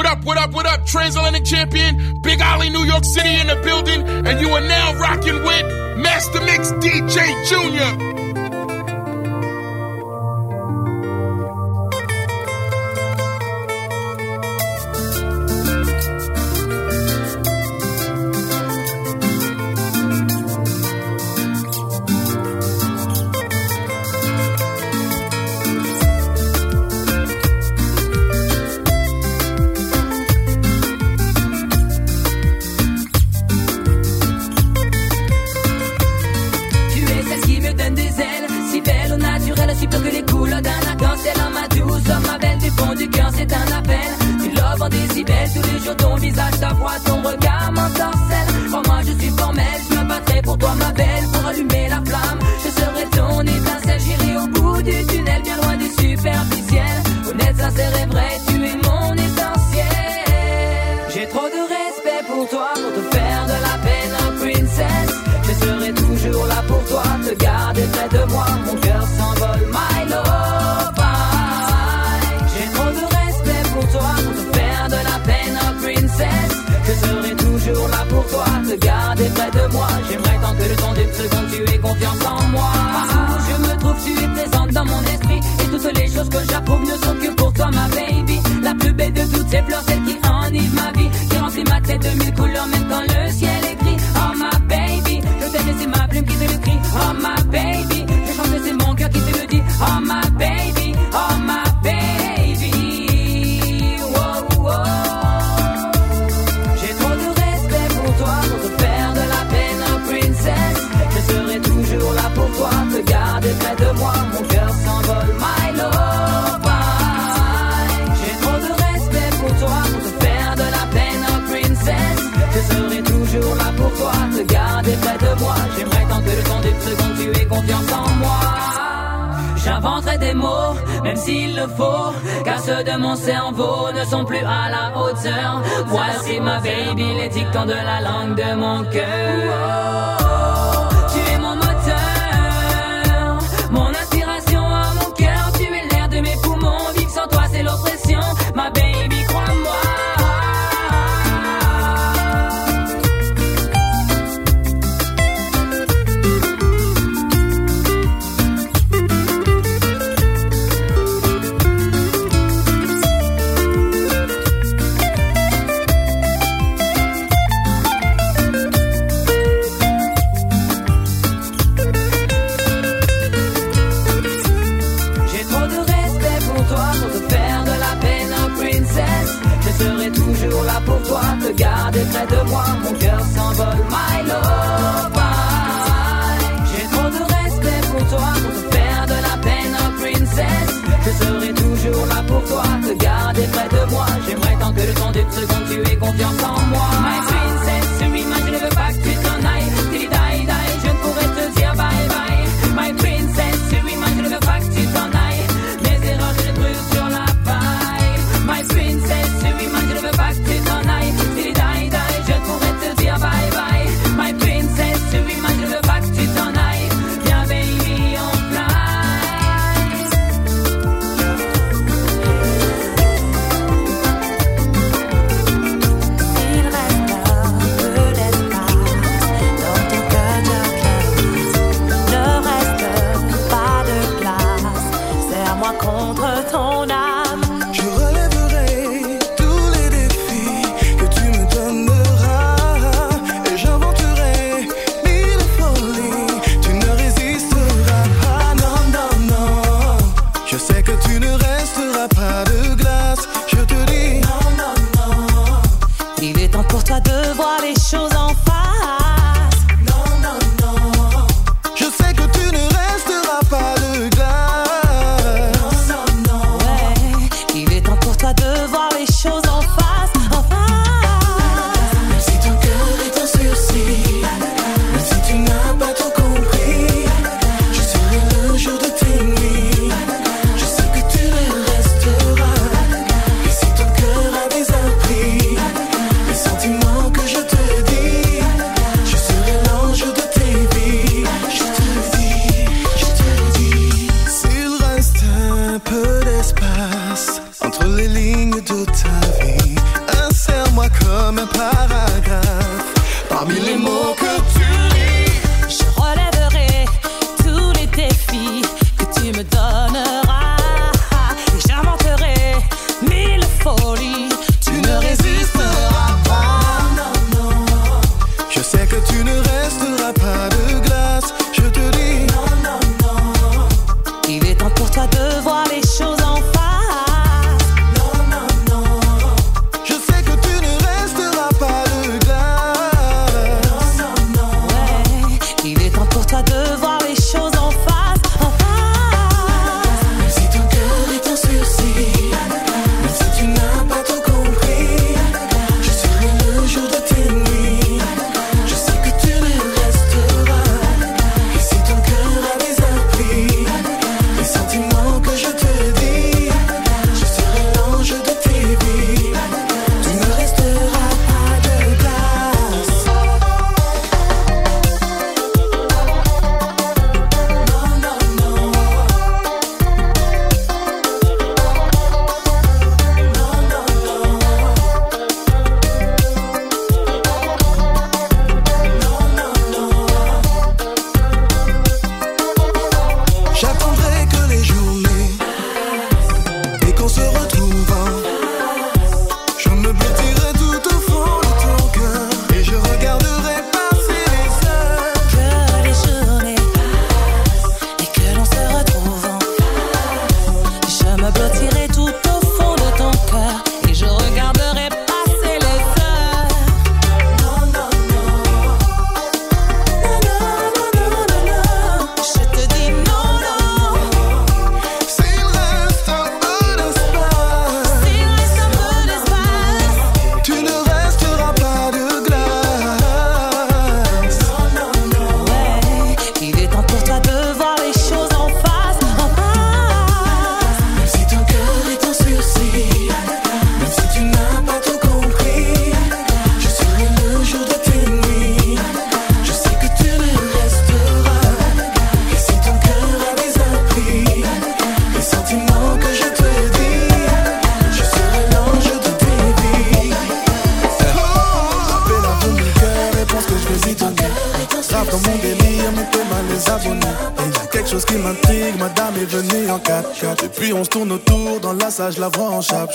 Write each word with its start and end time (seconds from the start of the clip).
What 0.00 0.06
up, 0.06 0.24
what 0.24 0.38
up, 0.38 0.52
what 0.52 0.64
up? 0.64 0.86
Transatlantic 0.86 1.44
champion, 1.44 2.22
Big 2.22 2.40
Ollie, 2.40 2.70
New 2.70 2.84
York 2.84 3.04
City 3.04 3.38
in 3.38 3.48
the 3.48 3.56
building, 3.56 4.00
and 4.00 4.40
you 4.40 4.48
are 4.48 4.62
now 4.62 4.94
rocking 4.94 5.44
with 5.44 5.98
Master 5.98 6.40
Mix 6.40 6.72
DJ 6.72 7.46
Junior. 7.46 8.19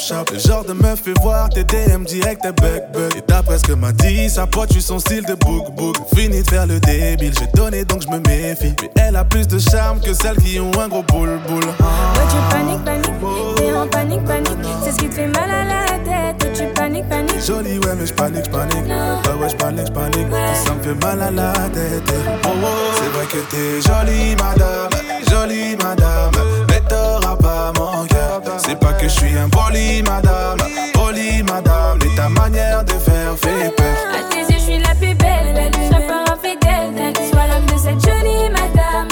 Le 0.07 0.37
genre 0.37 0.63
de 0.63 0.73
meuf 0.73 1.01
fait 1.01 1.19
voir 1.19 1.49
tes 1.49 1.63
DM 1.63 2.03
direct, 2.03 2.39
tes 2.43 2.51
bug 2.51 2.83
bug. 2.93 3.11
Et 3.17 3.23
d'après 3.27 3.57
ce 3.57 3.63
que 3.63 3.73
m'a 3.73 3.91
dit, 3.91 4.29
sa 4.29 4.45
pote, 4.45 4.69
tu 4.69 4.79
son 4.79 4.99
style 4.99 5.25
de 5.25 5.33
book 5.33 5.73
book. 5.75 5.95
Fini 6.15 6.43
de 6.43 6.47
faire 6.47 6.67
le 6.67 6.79
débile, 6.79 7.33
j'ai 7.39 7.47
donné 7.55 7.85
donc 7.85 8.03
je 8.03 8.09
me 8.09 8.19
méfie. 8.19 8.75
Mais 8.81 8.91
elle 9.07 9.15
a 9.15 9.23
plus 9.23 9.47
de 9.47 9.57
charme 9.57 9.99
que 9.99 10.13
celles 10.13 10.37
qui 10.37 10.59
ont 10.59 10.69
un 10.79 10.89
gros 10.89 11.01
boule 11.01 11.39
boule. 11.47 11.65
Ouais, 11.65 12.23
tu 12.29 12.55
paniques, 12.55 12.85
paniques, 12.85 13.55
t'es 13.55 13.73
en 13.73 13.87
panique, 13.87 14.23
panique. 14.25 14.67
C'est 14.83 14.91
ce 14.91 14.97
qui 14.97 15.09
te 15.09 15.15
fait 15.15 15.27
mal 15.27 15.49
à 15.49 15.63
la 15.63 15.85
tête. 15.97 16.43
Ouais, 16.43 16.53
tu 16.53 16.73
paniques, 16.75 17.09
paniques. 17.09 17.43
Joli, 17.43 17.79
ouais, 17.79 17.95
mais 17.97 18.05
j'panique, 18.05 18.45
j'panique. 18.45 18.85
Ouais, 18.85 19.41
ouais, 19.41 19.49
j'panique, 19.49 19.87
j'panique. 19.87 20.27
Ça 20.65 20.73
me 20.75 20.83
fait 20.83 21.03
mal 21.03 21.19
à 21.19 21.31
la 21.31 21.51
tête. 21.69 22.13
Oh, 22.45 22.49
oh. 22.53 22.67
C'est 22.93 23.09
vrai 23.09 23.25
que 23.25 23.37
t'es 23.49 23.81
jolie, 23.81 24.35
madame. 24.35 24.89
Jolie, 25.31 25.75
madame. 25.77 26.31
Mais 26.69 26.81
t'auras 26.87 27.35
pas 27.37 27.73
cœur. 28.07 28.14
C'est 28.57 28.77
pas 28.77 28.93
que 28.93 29.03
je 29.07 29.13
suis 29.13 29.37
un 29.37 29.47
poli, 29.49 30.03
madame. 30.03 30.57
Poli, 30.93 31.41
madame. 31.43 31.99
Mais 32.03 32.15
ta 32.15 32.27
manière 32.27 32.83
de 32.83 32.91
faire 32.93 33.37
fait 33.37 33.73
peur. 33.75 33.95
À 34.13 34.23
tes 34.29 34.41
yeux, 34.41 34.59
je 34.59 34.63
suis 34.63 34.79
la 34.79 34.93
plus 34.95 35.13
belle. 35.15 35.53
belle. 35.53 35.71
Je 35.73 35.93
serai 35.93 36.05
pas 36.05 36.33
infidèle. 36.33 37.13
Sois 37.31 37.47
l'homme 37.47 37.65
de 37.65 37.77
cette 37.77 38.01
jolie 38.05 38.49
madame. 38.49 39.07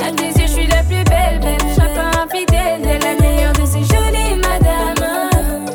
À 0.00 0.12
tes 0.12 0.26
yeux, 0.26 0.46
je 0.46 0.52
suis 0.52 0.66
la 0.68 0.82
plus 0.84 1.02
belle. 1.02 1.40
belle. 1.40 1.58
Je 1.68 1.74
serai 1.74 1.94
pas 1.94 2.22
infidèle. 2.22 2.80
T'es 2.82 2.98
la 2.98 3.20
meilleure 3.20 3.52
de 3.54 3.66
ces 3.66 3.82
jolies 3.82 4.36
madames. 4.36 5.66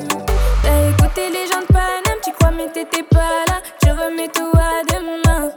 T'as 0.64 0.90
écouté 0.90 1.30
les 1.32 1.48
gens 1.52 1.62
de 1.62 1.74
Paname. 1.74 2.20
Tu 2.24 2.32
crois, 2.32 2.52
mais 2.56 2.72
t'étais 2.72 3.04
pas 3.04 3.44
là. 3.48 3.60
Tu 3.84 3.90
remets 3.92 4.30
tout 4.30 4.52
à 4.56 4.84
demain. 4.88 5.52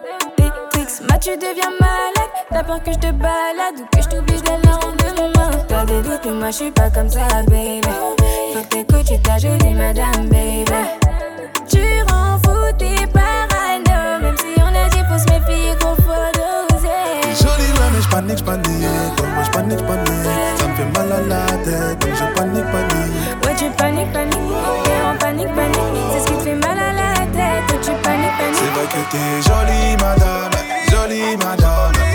Tricks, 0.70 1.08
ma 1.08 1.18
tu 1.18 1.30
deviens 1.36 1.70
malade. 1.78 2.32
T'as 2.50 2.64
peur 2.64 2.82
que 2.82 2.92
je 2.92 2.98
te 2.98 3.12
balade 3.12 3.78
ou 3.78 3.96
que 3.96 4.02
je 4.02 4.08
lendemain. 4.08 4.21
Doutes, 6.02 6.20
mais 6.24 6.32
moi 6.32 6.50
je 6.50 6.56
suis 6.56 6.70
pas 6.70 6.90
comme 6.90 7.08
ça, 7.08 7.20
baby. 7.48 7.80
Faut 8.52 8.60
que 8.62 8.66
t'écoutes, 8.68 9.06
je 9.08 9.16
ta 9.18 9.38
jolie 9.38 9.74
madame, 9.74 10.28
baby. 10.28 10.64
Tu 11.68 11.78
rends 12.08 12.38
fou 12.44 12.72
tes 12.76 13.06
parano 13.06 14.20
Même 14.20 14.36
si 14.36 14.60
on 14.60 14.74
a 14.74 14.88
dit 14.88 15.02
faut 15.08 15.18
se 15.18 15.32
méfier 15.32 15.74
qu'on 15.80 15.94
faut 15.94 16.28
doser 16.34 16.90
Jolie, 17.40 17.70
mais 17.92 18.02
j'panique, 18.02 18.38
j'panique. 18.38 18.66
Ouais, 18.66 19.28
ouais, 19.38 19.44
j'panique, 19.44 19.78
j'panique. 19.78 20.58
Ça 20.58 20.66
me 20.66 20.74
fait 20.74 20.98
mal 20.98 21.12
à 21.12 21.20
la 21.20 21.46
tête. 21.64 22.08
Je 22.14 22.34
panique, 22.36 22.64
panique. 22.72 23.46
Ouais 23.46 23.54
tu 23.56 23.70
paniques, 23.76 24.12
paniques 24.12 24.36
T'es 24.84 24.90
en 25.06 25.16
panique, 25.18 25.54
panique 25.54 25.78
C'est 26.12 26.20
ce 26.20 26.26
qui 26.26 26.34
te 26.34 26.42
fait 26.42 26.54
mal 26.54 26.78
à 26.78 26.92
la 26.92 27.26
tête 27.26 27.80
tu 27.80 27.90
paniques, 28.02 28.30
C'est 28.38 28.42
paniques 28.42 28.74
vrai 28.74 28.86
que 28.86 29.10
t'es 29.10 29.42
jolie, 29.42 29.96
madame, 29.96 30.50
jolie, 30.90 31.36
madame. 31.36 32.11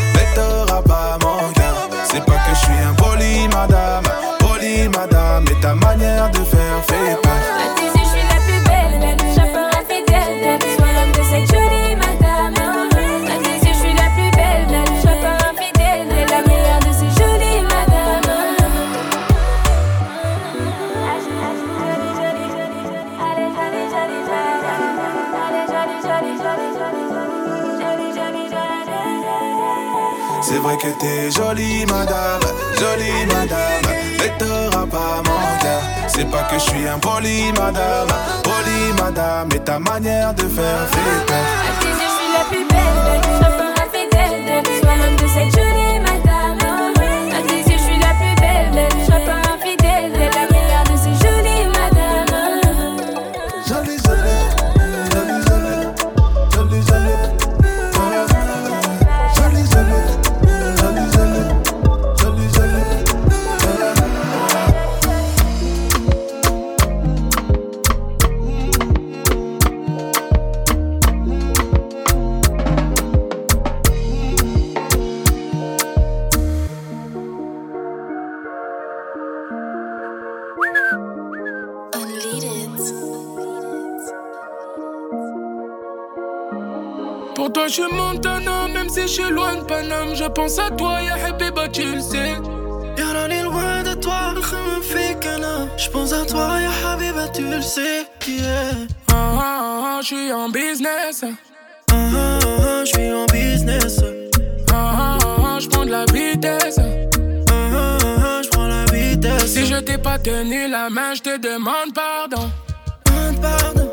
C'est 2.17 2.25
pas 2.25 2.31
que 2.31 2.49
je 2.49 2.65
suis 2.65 2.83
un 2.83 2.95
poli, 2.95 3.47
madame, 3.49 4.03
poli, 4.39 4.89
madame. 4.89 5.45
Mais 5.47 5.61
ta 5.61 5.75
manière 5.75 6.31
de 6.31 6.37
faire 6.37 6.83
fait 6.87 7.21
peur. 7.21 7.96
Vrai 30.67 30.77
que 30.77 30.87
t'es 30.99 31.31
jolie, 31.31 31.85
madame, 31.85 32.41
jolie, 32.79 33.25
madame. 33.27 33.87
Mais 34.19 34.31
t'auras 34.37 34.85
pas 34.85 35.17
mon 35.27 35.41
cœur. 35.61 35.81
C'est 36.07 36.29
pas 36.29 36.43
que 36.43 36.55
je 36.55 36.65
suis 36.69 36.87
un 36.87 36.99
poli, 36.99 37.51
madame, 37.53 38.11
poli, 38.43 38.81
madame. 39.01 39.47
Mais 39.51 39.59
ta 39.59 39.79
manière 39.79 40.33
de 40.33 40.43
faire 40.43 40.83
fait 40.91 41.25
peur. 41.27 41.47
Je 41.81 42.07
suis 42.15 42.31
la 42.37 42.43
plus 42.49 42.65
belle. 42.71 43.21
Je 43.39 43.49
pas 43.59 43.71
infidèle, 43.83 44.63
Sois 44.81 44.95
l'homme 44.99 45.15
de 45.15 45.27
cette 45.35 45.51
jolie 45.57 45.96
Je 90.17 90.23
pense 90.23 90.57
à 90.57 90.71
toi, 90.71 90.99
ya 91.03 91.13
Habiba, 91.27 91.67
tu 91.67 91.83
le 91.83 92.01
sais. 92.01 92.33
Y'a 92.97 93.35
est 93.35 93.43
loin 93.43 93.83
de 93.83 93.93
toi, 93.93 94.33
Je 95.77 95.89
pense 95.91 96.11
à 96.11 96.25
toi, 96.25 96.59
ya 96.59 96.89
Habiba, 96.89 97.27
tu 97.27 97.43
le 97.43 97.61
sais. 97.61 98.07
Yeah. 98.27 98.71
Ah, 99.11 99.13
ah, 99.13 99.39
ah, 99.39 99.99
je 100.01 100.07
suis 100.07 100.33
en 100.33 100.49
business. 100.49 101.23
Ah, 101.23 101.93
ah, 101.93 102.39
ah, 102.43 102.83
je 102.83 102.89
suis 102.89 103.13
en 103.13 103.25
business. 103.27 103.99
Ah, 104.73 104.73
ah, 104.73 105.17
ah, 105.21 105.59
je 105.59 105.67
prends 105.69 105.85
de 105.85 105.91
la 105.91 106.05
vitesse. 106.05 106.79
Ah, 106.79 107.53
ah, 107.53 107.97
ah, 108.01 108.41
je 108.43 108.49
prends 108.49 108.67
la 108.67 108.85
vitesse. 108.85 109.53
Si 109.53 109.67
je 109.67 109.75
t'ai 109.75 109.99
pas 109.99 110.17
tenu 110.17 110.67
la 110.67 110.89
main, 110.89 111.13
je 111.13 111.21
te 111.21 111.37
demande 111.37 111.93
pardon. 111.93 112.49
Demande 113.05 113.39
pardon, 113.39 113.89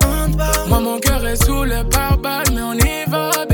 demande 0.00 0.36
pardon. 0.36 0.68
Moi, 0.68 0.80
mon 0.80 0.98
cœur 1.00 1.26
est 1.26 1.42
sous 1.42 1.64
le 1.64 1.82
pare-balles, 1.88 2.50
mais 2.54 2.62
on 2.62 2.74
y 2.74 3.04
va, 3.08 3.30
baby, 3.48 3.51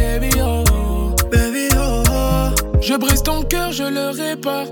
Je 2.88 2.94
brise 2.94 3.22
ton 3.22 3.42
cœur, 3.42 3.70
je 3.70 3.82
le 3.82 4.08
répare. 4.18 4.64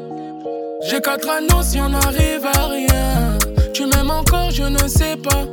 J'ai 0.88 1.02
quatre 1.02 1.28
anneaux 1.28 1.62
si 1.62 1.78
on 1.78 1.90
n'arrive 1.90 2.46
à 2.46 2.68
rien. 2.68 3.38
Tu 3.74 3.84
m'aimes 3.84 4.10
encore, 4.10 4.50
je 4.50 4.62
ne 4.62 4.88
sais 4.88 5.18
pas. 5.18 5.44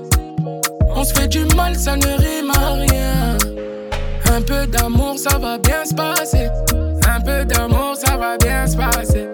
On 0.95 1.03
se 1.03 1.13
fait 1.13 1.27
du 1.27 1.43
mal, 1.57 1.75
ça 1.75 1.97
ne 1.97 2.05
rime 2.05 2.51
à 2.55 2.69
rien. 2.75 3.37
Un 4.33 4.41
peu 4.41 4.65
d'amour, 4.65 5.19
ça 5.19 5.37
va 5.39 5.57
bien 5.57 5.83
se 5.83 5.93
passer. 5.93 6.47
Un 7.13 7.19
peu 7.19 7.43
d'amour, 7.43 7.97
ça 7.97 8.15
va 8.15 8.37
bien 8.37 8.65
se 8.65 8.77
passer. 8.77 9.27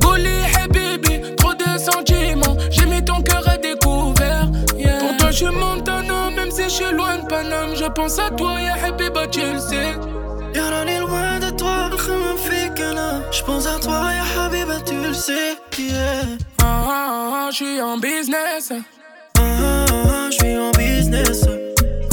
Bully, 0.00 0.44
hey 0.54 0.68
baby, 0.68 1.34
trop 1.34 1.54
de 1.54 1.80
sentiments. 1.80 2.56
J'ai 2.70 2.86
mis 2.86 3.04
ton 3.04 3.20
cœur 3.20 3.42
à 3.48 3.56
découvert. 3.56 4.46
yeah. 4.78 4.98
Pour 5.00 5.16
toi, 5.16 5.32
je 5.32 5.36
suis 5.38 5.46
Montana, 5.46 6.30
même 6.36 6.52
si 6.52 6.62
je 6.62 6.68
suis 6.68 6.92
loin 6.92 7.18
de 7.18 7.26
Paname. 7.26 7.74
Je 7.74 7.86
pense 7.86 8.20
à 8.20 8.30
toi, 8.30 8.60
ya 8.60 8.74
Habiba, 8.86 9.26
tu 9.26 9.40
le 9.40 9.58
sais. 9.58 9.96
Je 13.36 13.42
pense 13.42 13.66
à 13.66 13.78
toi, 13.78 14.10
ya 14.14 14.44
Habiba, 14.44 14.80
tu 14.80 14.94
le 14.94 15.12
sais. 15.12 15.58
Yeah. 15.78 16.22
Ah, 16.58 16.64
ah, 16.64 16.88
ah, 16.88 17.30
ah, 17.34 17.48
je 17.50 17.56
suis 17.56 17.80
en 17.82 17.98
business. 17.98 18.72
Ah, 18.72 19.42
ah, 19.42 19.84
ah, 19.90 20.30
je 20.30 20.36
suis 20.36 20.56
en 20.58 20.70
business. 20.70 21.44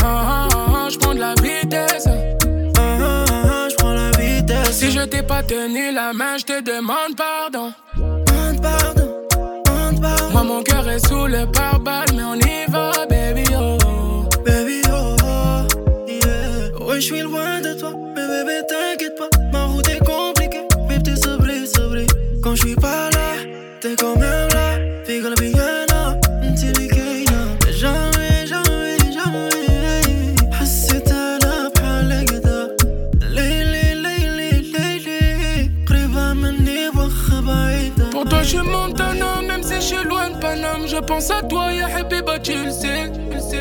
Ah, 0.04 0.06
ah, 0.06 0.48
ah, 0.54 0.90
je 0.90 0.98
prends 1.00 1.14
de 1.16 1.20
la 1.22 1.34
vitesse. 1.42 2.08
Ah, 2.08 2.82
ah, 3.00 3.26
ah, 3.30 3.68
je 3.70 3.76
prends 3.78 3.94
la 3.94 4.12
vitesse. 4.12 4.78
Si 4.78 4.92
je 4.92 5.00
t'ai 5.06 5.24
pas 5.24 5.44
tenu 5.44 5.94
la 5.94 6.12
main, 6.14 6.38
je 6.38 6.44
te 6.44 6.62
demande 6.62 7.16
pardon. 7.16 7.72
Demande 7.96 8.62
pardon, 8.62 9.10
demande 9.66 10.02
pardon. 10.02 10.30
Moi, 10.34 10.44
mon 10.44 10.62
cœur 10.62 10.88
est 10.90 11.08
sous 11.08 11.26
le 11.26 11.50
pare-balles, 11.50 12.12
mais 12.16 12.24
on 12.24 12.36
y 12.36 12.53
je 40.94 41.00
pense 41.00 41.32
à 41.32 41.42
toi, 41.42 41.74
ya 41.74 41.88
Habiba, 41.88 42.38
tu 42.40 42.54
le 42.54 42.70
sais. 42.70 43.12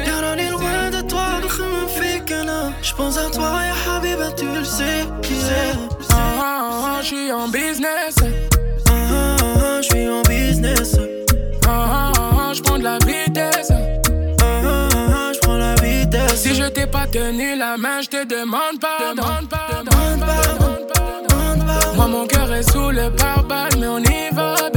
Carole 0.04 0.38
est 0.38 0.50
loin 0.50 0.90
de 0.90 1.00
toi, 1.08 1.40
le 1.42 1.48
chemin 1.48 1.88
fait 1.88 2.22
que 2.24 2.34
Je 2.82 2.94
pense 2.94 3.16
à 3.16 3.30
toi, 3.30 3.52
ya 3.68 3.94
Habiba, 3.94 4.32
tu 4.36 4.44
le 4.46 4.64
sais. 4.64 5.06
Qui 5.22 5.34
c'est 5.34 5.72
ah, 6.10 6.14
ah 6.14 6.40
ah 6.42 6.96
ah, 6.98 6.98
je 7.00 7.06
suis 7.06 7.32
en 7.32 7.48
business. 7.48 8.16
Ah 8.86 8.90
ah 8.90 9.36
ah, 9.40 9.44
ah 9.62 9.82
je 9.82 9.88
suis 9.88 10.08
en 10.08 10.22
business. 10.22 10.96
Ah 11.66 11.70
ah 11.70 12.12
ah, 12.14 12.30
ah 12.38 12.52
je 12.52 12.60
prends 12.60 12.78
de 12.78 12.84
la 12.84 12.98
vitesse. 12.98 13.72
Si 16.34 16.54
je 16.54 16.68
t'ai 16.68 16.86
pas 16.86 17.06
tenu 17.06 17.56
la 17.56 17.78
main, 17.78 18.02
je 18.02 18.08
te 18.08 18.24
demande 18.24 18.78
pas. 18.78 19.14
Moi, 21.94 22.06
mon 22.08 22.26
cœur 22.26 22.52
est 22.52 22.70
sous 22.70 22.90
le 22.90 23.10
pare-balles, 23.10 23.78
mais 23.78 23.86
on 23.86 23.98
y 23.98 24.34
va. 24.34 24.71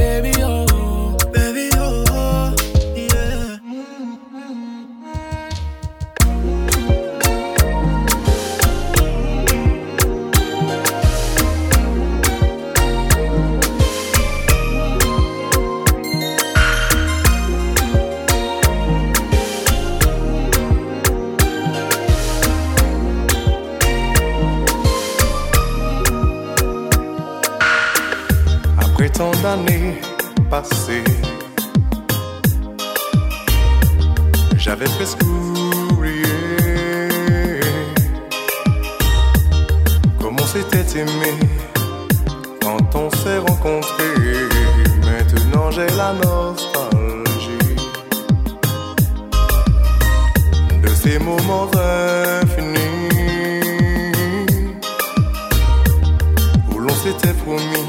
J'avais 34.66 34.86
presque 34.96 35.22
oublié 35.22 36.24
comment 40.20 40.46
c'était 40.46 41.00
aimé 41.00 41.32
quand 42.60 42.96
on 42.96 43.08
s'est 43.10 43.38
rencontrés. 43.38 44.48
Maintenant 45.04 45.70
j'ai 45.70 45.86
la 45.96 46.12
nostalgie 46.14 47.76
de 50.82 50.88
ces 50.88 51.18
moments 51.20 51.70
infinis 52.42 52.80
où 56.72 56.78
l'on 56.80 56.94
s'était 57.04 57.34
promis 57.44 57.85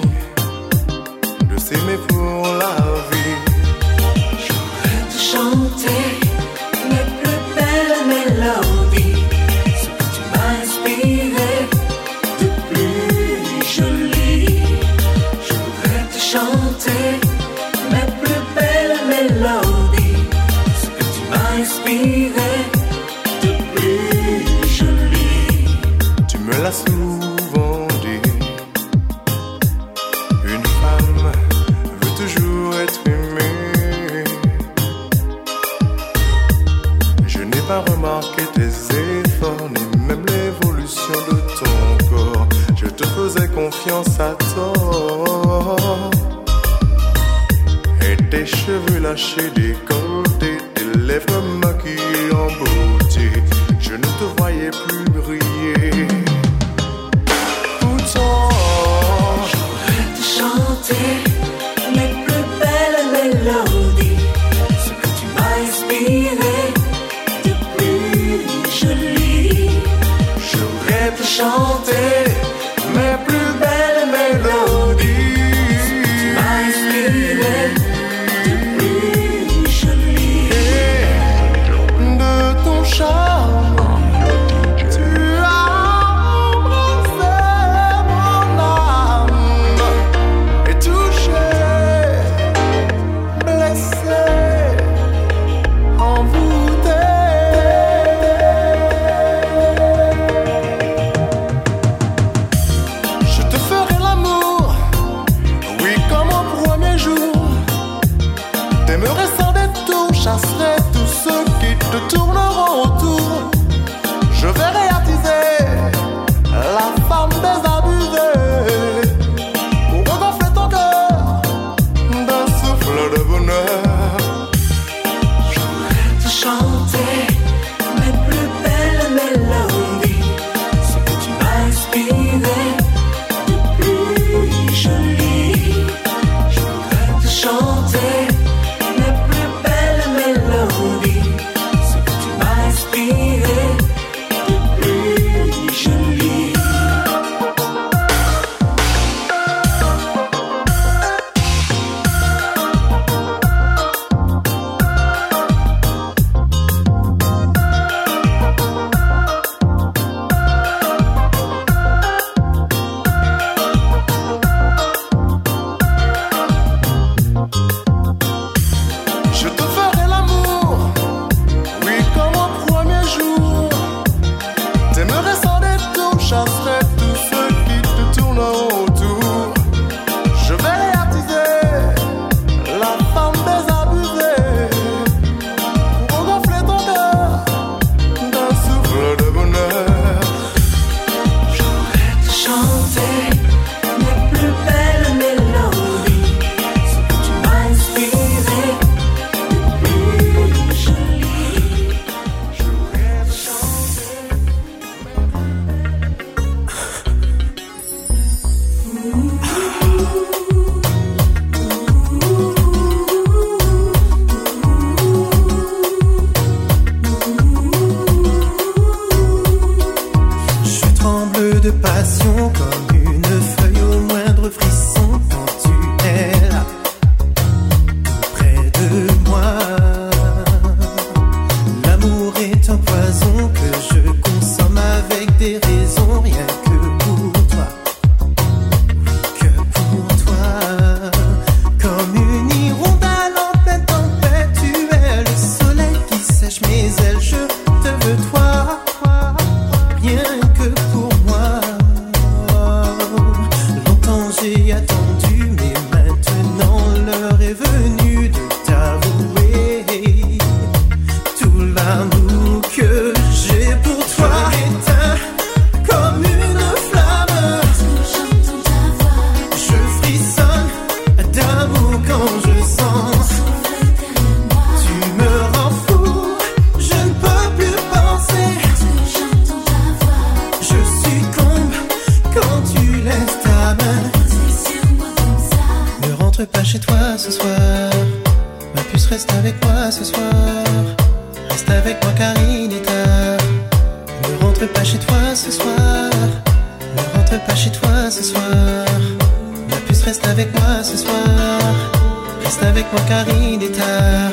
Reste 302.48 302.64
avec 302.64 302.86
moi 302.94 303.02
car 303.10 303.26
il 303.28 303.62
est 303.62 303.78
tard. 303.78 304.32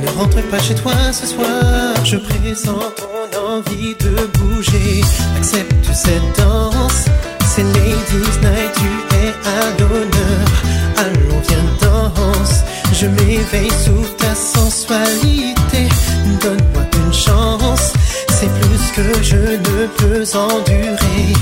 Ne 0.00 0.08
rentre 0.18 0.40
pas 0.48 0.58
chez 0.58 0.74
toi 0.74 0.94
ce 1.12 1.26
soir. 1.26 1.92
Je 2.02 2.16
pressens 2.16 2.86
ton 2.96 3.28
envie 3.56 3.94
de 4.00 4.14
bouger. 4.38 5.02
Accepte 5.36 5.84
cette 5.92 6.38
danse. 6.38 7.04
C'est 7.44 7.62
Ladies 7.62 8.38
Night, 8.40 8.72
tu 8.80 9.16
es 9.16 9.34
à 9.54 9.78
l'honneur. 9.78 10.48
Allons, 10.96 11.42
viens, 11.46 11.68
danse. 11.82 12.64
Je 12.94 13.06
m'éveille 13.06 13.76
sous 13.84 14.06
ta 14.16 14.34
sensualité. 14.34 15.90
Donne-moi 16.40 16.84
une 17.04 17.12
chance. 17.12 17.92
C'est 18.30 18.52
plus 18.60 18.92
que 18.96 19.22
je 19.22 19.36
ne 19.36 19.86
peux 19.98 20.24
endurer. 20.38 21.34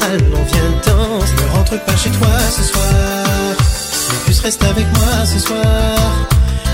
Allons, 0.00 0.44
viens, 0.50 0.72
danse. 0.86 1.30
Ne 1.36 1.56
rentre 1.58 1.84
pas 1.84 1.96
chez 1.98 2.10
toi 2.10 2.38
ce 2.50 2.62
soir. 2.62 3.31
Plus 4.24 4.40
reste 4.40 4.62
avec 4.64 4.86
moi 4.98 5.24
ce 5.24 5.38
soir. 5.38 5.98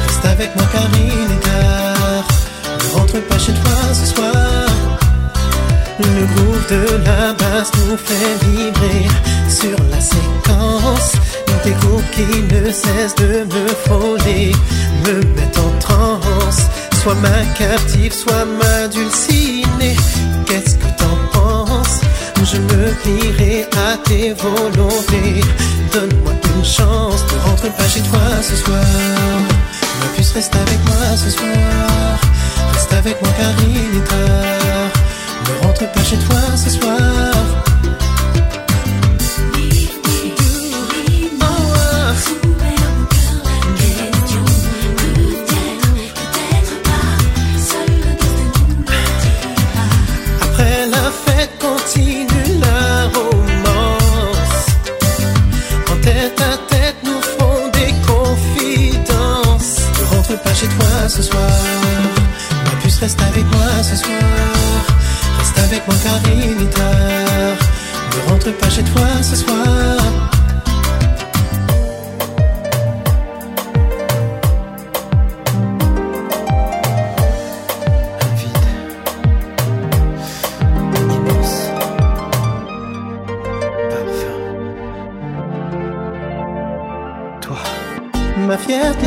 Reste 0.07 0.25
avec 0.25 0.57
moi 0.57 0.67
car 0.73 0.89
il 0.95 1.33
est 1.33 1.41
tard. 1.41 2.29
Ne 2.65 2.99
rentre 2.99 3.21
pas 3.29 3.39
chez 3.39 3.53
toi 3.53 3.95
ce 3.95 4.07
soir. 4.15 4.69
Le 6.01 6.27
groove 6.35 6.67
de 6.71 7.05
la 7.05 7.33
basse 7.33 7.71
nous 7.87 7.97
fait 7.97 8.47
vibrer 8.47 9.09
sur 9.49 9.77
la 9.91 10.01
séquence. 10.01 11.13
Des 11.65 11.73
groupes 11.73 12.11
qui 12.13 12.55
ne 12.55 12.71
cessent 12.71 13.17
de 13.17 13.45
me 13.45 13.69
frôler, 13.85 14.53
me 15.05 15.15
mettent 15.35 15.59
en 15.59 15.79
transe. 15.81 16.63
Soit 17.03 17.17
ma 17.17 17.45
captive, 17.59 18.13
soit 18.13 18.45
ma 18.45 18.89
dulcinée. 18.89 19.97
Qu'est-ce 20.47 20.77
que 20.77 20.88
Je 22.45 22.57
me 22.57 22.93
plierai 23.03 23.67
à 23.77 23.97
tes 24.05 24.33
volontés. 24.33 25.41
Donne-moi 25.93 26.33
une 26.57 26.65
chance, 26.65 27.25
ne 27.33 27.49
rentre 27.49 27.71
pas 27.77 27.89
chez 27.89 28.01
toi 28.01 28.21
ce 28.43 28.57
soir. 28.57 28.85
Ma 30.01 30.07
puce 30.17 30.33
reste 30.33 30.55
avec 30.55 30.79
moi 30.87 31.17
ce 31.17 31.31
soir. 31.31 32.19
Reste 32.73 32.93
avec 32.93 33.21
moi 33.23 33.31
car 33.39 33.53
il 33.69 33.99
est 33.99 34.05
tard. 34.05 34.91
Ne 35.47 35.67
rentre 35.67 35.93
pas 35.93 36.05
chez 36.05 36.17
toi 36.19 36.41
ce 36.57 36.71
soir. 36.71 36.99
Reste 63.09 63.23
avec 63.23 63.45
moi 63.53 63.83
ce 63.83 63.97
soir. 63.97 64.21
Reste 65.39 65.59
avec 65.59 65.83
moi 65.89 65.97
car 66.05 66.21
il 66.31 66.63
est 66.63 66.71
tard. 66.71 67.57
Ne 68.13 68.21
rentre 68.31 68.53
pas 68.59 68.69
chez 68.69 68.83
toi 68.83 69.07
ce 69.23 69.37
soir. 69.37 69.97
Un 78.21 78.31
vide 78.37 78.69
immense, 81.17 81.57
parfum. 83.91 84.39
Toi, 87.41 87.61
ma 88.47 88.59
fierté 88.59 89.07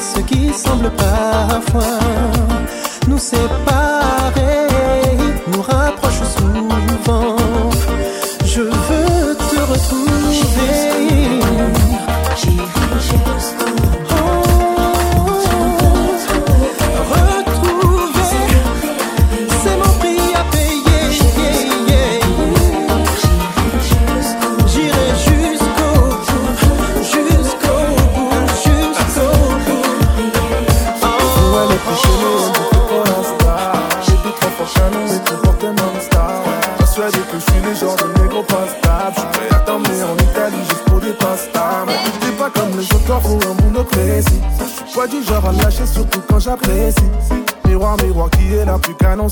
ce 0.00 0.20
qui 0.20 0.52
semble 0.52 0.90
parfois. 0.90 1.98
Nous 3.08 3.18
séparer, 3.18 3.99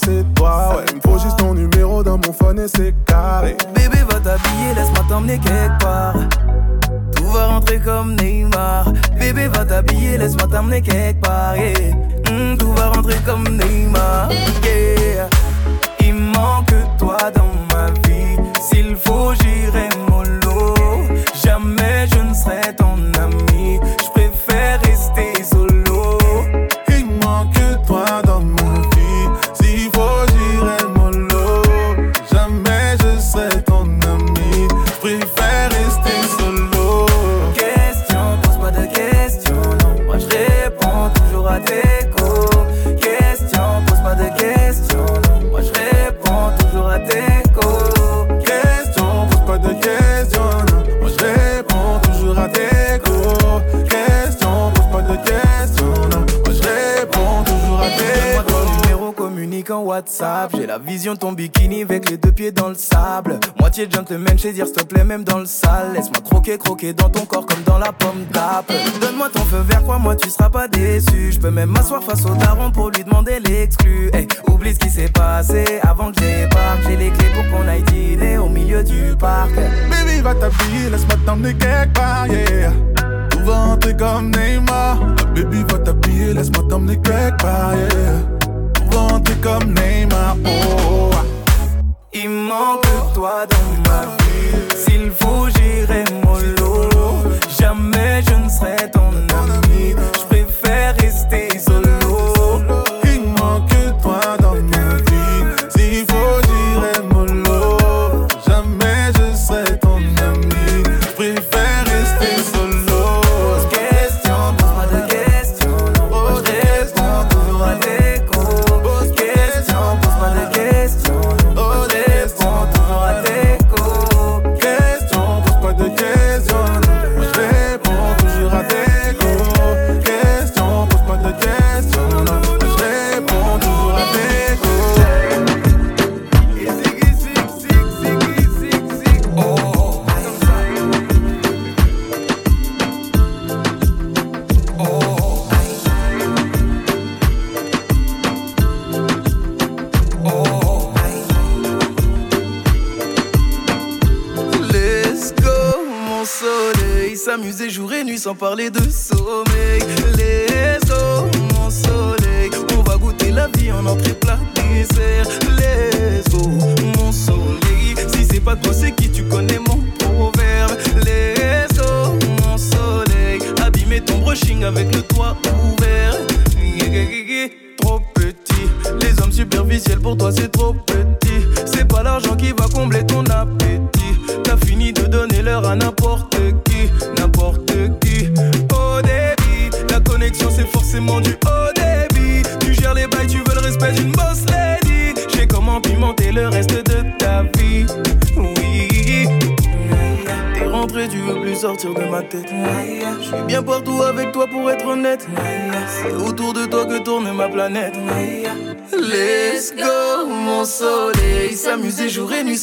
c'est 0.05 0.25
toi 0.35 0.77
Ouais, 0.77 0.85
il 0.91 0.97
me 0.97 1.01
faut 1.01 1.19
juste 1.23 1.39
ton 1.39 1.55
numéro 1.55 2.03
dans 2.03 2.17
mon 2.19 2.33
phone 2.33 2.59
et 2.61 2.69
c'est 2.69 2.95
carré 3.07 3.57
Bébé 3.75 3.99
va 4.11 4.21
t'habiller, 4.21 4.75
laisse-moi 4.75 5.05
t'emmener 5.09 5.39
quelque 5.39 5.79
part. 5.81 6.15
Tout 7.17 7.27
va 7.33 7.47
rentrer 7.47 7.79
comme 7.81 8.15
Neymar. 8.17 8.93
Bébé 9.19 9.49
va 9.49 9.65
t'habiller, 9.65 10.19
laisse-moi 10.19 10.49
t'amener 10.51 10.81
quelque 10.83 11.21
part. 11.21 11.28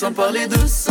Sans 0.05 0.13
parler 0.13 0.47
de. 0.47 0.84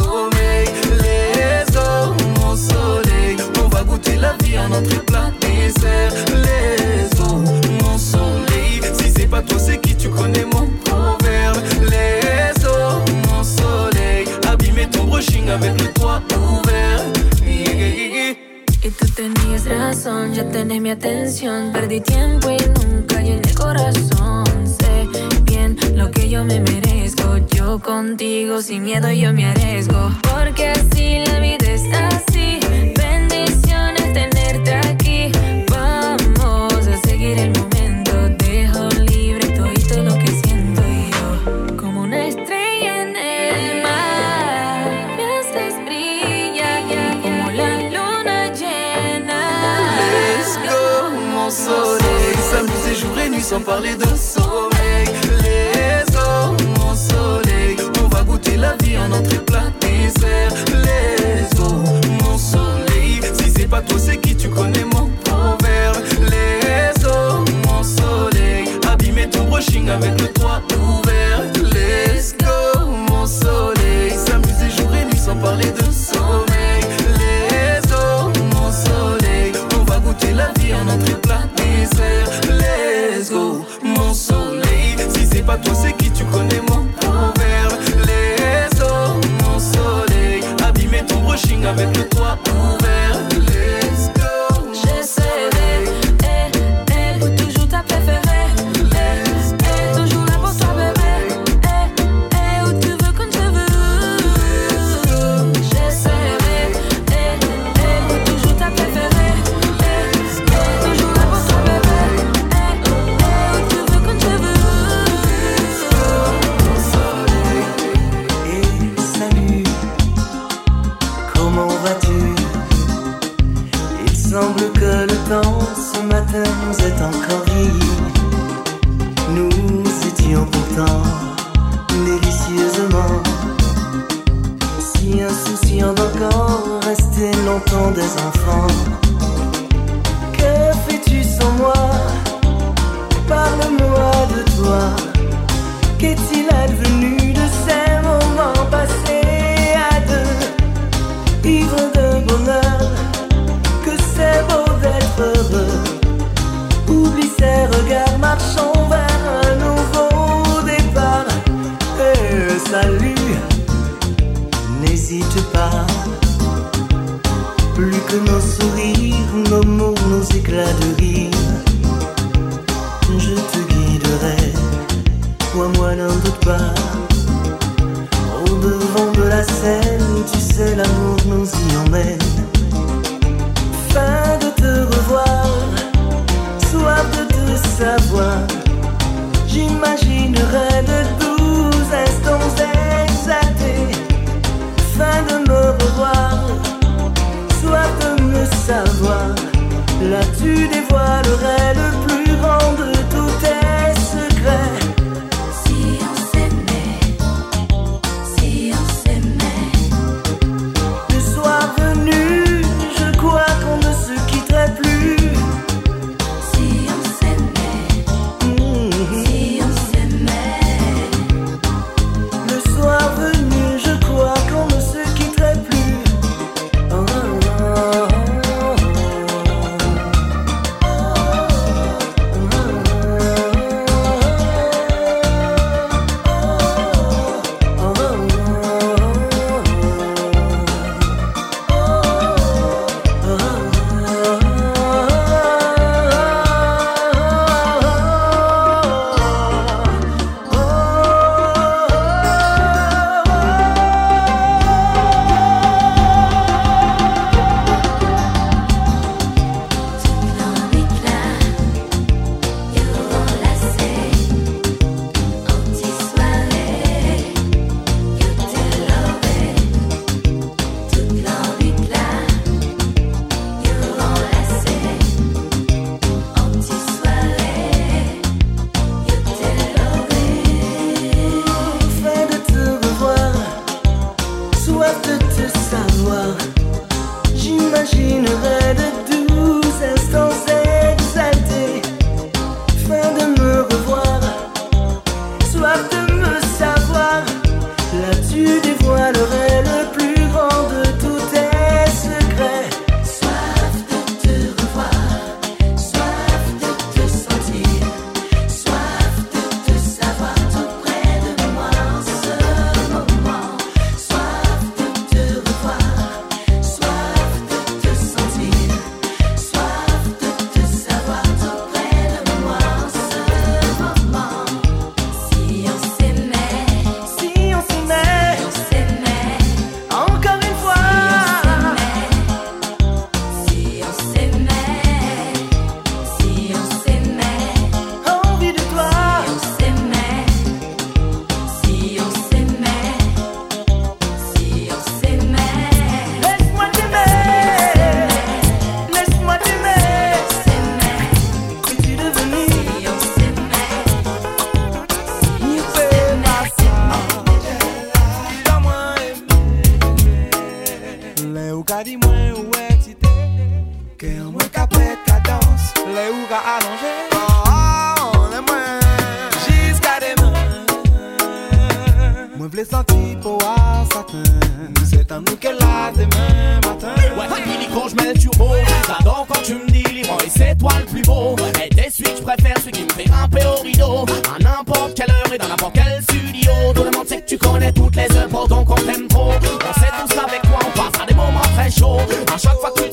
Tu 387.35 387.39
connais 387.39 387.73
toutes 387.73 387.97
les 387.97 388.07
œuvres, 388.17 388.47
donc 388.47 388.71
on 388.71 388.77
t'aime 388.77 389.09
trop. 389.09 389.33
On 389.33 389.81
sait 389.81 389.91
tous 389.99 390.19
avec 390.21 390.41
toi, 390.43 390.61
on 390.61 390.79
passe 390.79 391.03
à 391.03 391.05
des 391.05 391.15
moments 391.15 391.41
très 391.57 391.69
chauds. 391.69 391.99
À 392.33 392.39
chaque 392.39 392.61
fois 392.61 392.71
que 392.71 392.84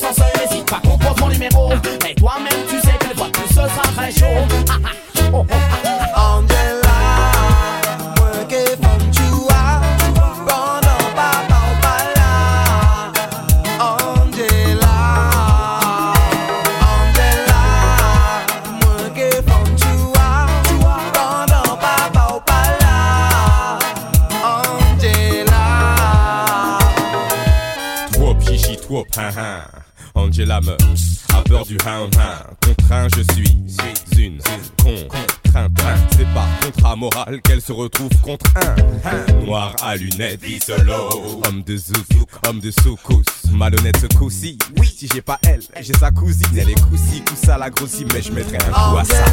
se 37.61 37.71
retrouve 37.71 38.09
contre 38.23 38.45
un 38.57 39.45
noir 39.45 39.75
à 39.83 39.95
lunettes, 39.95 40.41
solo. 40.65 41.41
Homme 41.47 41.63
de 41.63 41.77
zouk, 41.77 42.29
homme 42.47 42.59
de 42.59 42.71
soukous, 42.71 43.23
malhonnête 43.51 43.97
ce 43.97 44.07
coup-ci. 44.17 44.57
Oui, 44.77 44.91
si 44.97 45.07
j'ai 45.13 45.21
pas 45.21 45.37
elle, 45.47 45.61
j'ai 45.79 45.93
sa 45.93 46.09
cousine. 46.11 46.47
Elle 46.57 46.71
est 46.71 46.81
coussi, 46.89 47.23
ça 47.35 47.57
la 47.57 47.69
grossit, 47.69 48.11
mais 48.13 48.21
je 48.21 48.31
mettrai 48.31 48.57
un 48.57 48.71
coup 48.71 48.97
à 48.97 49.03
ça. 49.03 49.25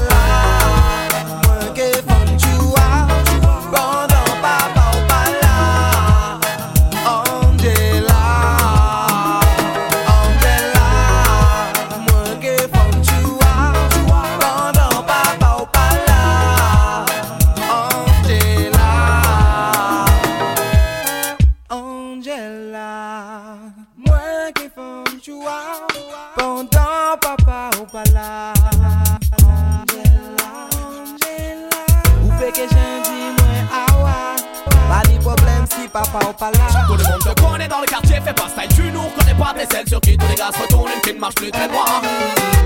Pas, 39.39 39.55
t'es 39.57 39.67
celle 39.71 39.89
sur 39.89 40.01
qui 40.01 40.17
tous 40.17 40.27
les 40.29 40.35
gars 40.35 40.51
se 40.53 40.63
retournent, 40.63 40.91
une 40.95 41.01
qui 41.01 41.15
ne 41.15 41.21
marche 41.21 41.35
plus 41.37 41.51
très 41.51 41.69
droit. 41.69 42.03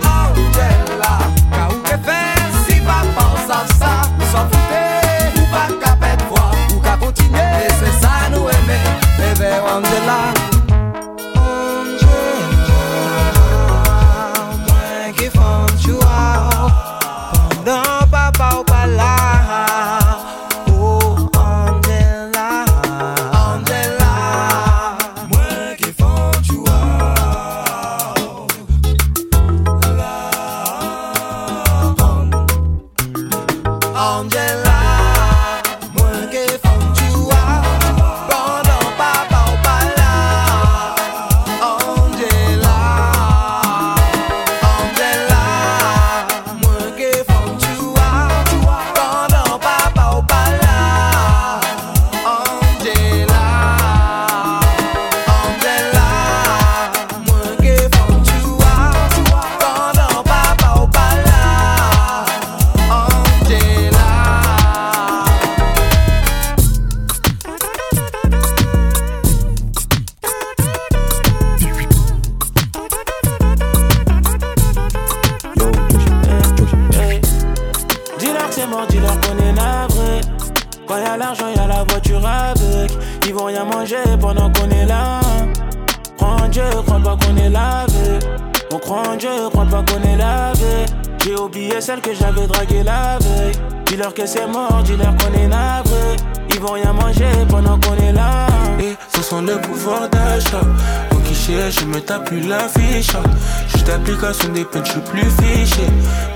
Angela, 0.03 1.19
qu'à 1.53 1.69
où 1.69 1.83
que 1.83 1.89
faire 1.89 2.49
si 2.67 2.81
papa 2.81 3.27
savent 3.47 3.79
ça, 3.79 4.03
s'en 4.33 4.47
foutait, 4.47 5.41
ou 5.41 5.45
pas 5.53 5.69
qu'à 5.85 5.97
pète 5.97 6.23
fois, 6.29 6.51
ou 6.75 6.81
qu'à 6.81 6.97
continuer, 6.97 7.39
et 7.39 7.73
c'est 7.79 8.01
ça 8.01 8.29
nous 8.31 8.49
aimer, 8.49 8.83
bébé 9.19 9.51
Angela. 9.69 10.52
Que 94.15 94.27
c'est 94.27 94.47
mort, 94.47 94.83
dis-leur 94.85 95.15
qu'on 95.17 95.33
est 95.39 95.47
navré. 95.47 96.17
Ils 96.51 96.61
vont 96.61 96.73
rien 96.73 96.93
manger 96.93 97.31
pendant 97.49 97.79
qu'on 97.81 97.95
est 97.97 98.13
là. 98.13 98.47
Et 98.81 98.95
ce 99.15 99.23
sont 99.23 99.43
le 99.43 99.59
pouvoir 99.61 100.09
d'achat. 100.09 100.61
Au 101.13 101.17
guichet, 101.17 101.71
je 101.71 101.85
me 101.87 102.01
tape 102.01 102.27
plus 102.27 102.41
la 102.41 102.69
fiche. 102.69 103.13
Juste 103.69 103.89
l'application 103.89 104.49
des 104.51 104.65
peines, 104.65 104.85
je 104.85 104.93
suis 104.93 105.01
plus 105.01 105.31
fiché. 105.41 105.87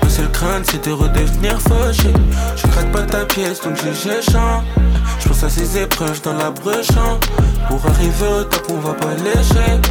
Ma 0.01 0.09
seule 0.09 0.31
crainte, 0.31 0.65
c'est 0.71 0.85
de 0.85 0.91
redevenir 0.91 1.59
fauché. 1.61 2.13
Je 2.55 2.67
craque 2.67 2.91
pas 2.91 3.03
ta 3.03 3.25
pièce, 3.25 3.61
donc 3.61 3.75
j'ai 3.75 4.21
chant. 4.21 4.63
Je 5.19 5.27
pense 5.27 5.43
à 5.43 5.49
ces 5.49 5.77
épreuves 5.77 6.21
dans 6.21 6.33
la 6.33 6.49
brèche. 6.49 6.87
Pour 7.67 7.85
arriver 7.85 8.27
au 8.39 8.43
top, 8.43 8.67
on 8.69 8.79
va 8.79 8.93
pas 8.93 9.13
léger. 9.13 9.81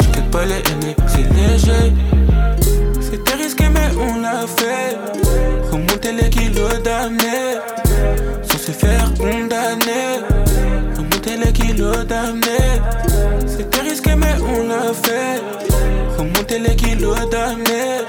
Je 0.00 0.20
pas 0.30 0.44
les 0.44 0.54
haines, 0.54 0.94
c'est 1.06 1.28
léger. 1.34 1.92
C'était 3.00 3.34
risqué, 3.34 3.68
mais 3.68 3.90
on 3.98 4.20
l'a 4.20 4.46
fait. 4.46 4.87
D'années 6.68 7.56
sans 8.42 8.58
se 8.58 8.70
faire 8.70 9.12
condamner. 9.14 10.20
Remonter 10.96 11.36
les 11.36 11.52
kilos 11.52 12.06
d'années. 12.06 12.80
C'était 13.46 13.80
risqué, 13.80 14.14
mais 14.14 14.34
on 14.40 14.68
l'a 14.68 14.92
fait. 14.92 15.42
Remonter 16.16 16.58
les 16.60 16.76
kilos 16.76 17.18
d'années 17.30 18.04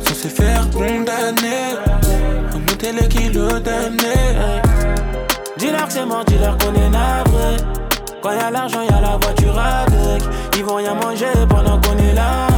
sans 0.00 0.14
se 0.14 0.28
faire 0.28 0.68
condamner. 0.70 1.76
Remonter 2.52 2.92
les 3.00 3.08
kilos 3.08 3.62
d'années. 3.62 4.60
Dis-leur 5.56 5.86
que 5.86 5.92
c'est 5.92 6.06
mort, 6.06 6.24
dis-leur 6.26 6.58
qu'on 6.58 6.74
est 6.74 6.90
navré. 6.90 7.56
Quand 8.22 8.32
y'a 8.32 8.50
l'argent, 8.50 8.82
y'a 8.82 9.00
la 9.00 9.16
voiture 9.16 9.58
avec. 9.58 10.22
Ils 10.56 10.64
vont 10.64 10.76
rien 10.76 10.94
manger 10.94 11.26
pendant 11.48 11.80
qu'on 11.80 11.96
est 11.98 12.14
là. 12.14 12.48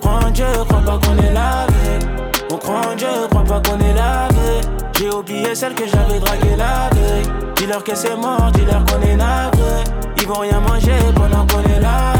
Prends 0.00 0.30
Dieu, 0.30 0.46
crois 0.68 0.82
pas 0.82 0.98
qu'on 1.04 1.16
est 1.18 1.32
lavé. 1.32 2.25
On 2.50 2.56
croit 2.58 2.80
en 2.92 2.94
Dieu, 2.94 3.08
crois 3.30 3.44
pas 3.44 3.60
qu'on 3.60 3.78
est 3.80 3.94
lavé. 3.94 4.60
J'ai 4.98 5.10
oublié 5.10 5.54
celle 5.54 5.74
que 5.74 5.86
j'avais 5.86 6.20
draguée 6.20 6.56
la 6.56 6.88
veille. 6.94 7.26
Dis-leur 7.56 7.82
que 7.82 7.94
c'est 7.94 8.16
mort, 8.16 8.50
dis-leur 8.54 8.84
qu'on 8.84 9.02
est 9.02 9.16
navré. 9.16 9.84
Ils 10.18 10.26
vont 10.26 10.40
rien 10.40 10.60
manger 10.60 10.96
pendant 11.14 11.46
qu'on 11.46 11.62
est 11.62 11.80
là. 11.80 12.12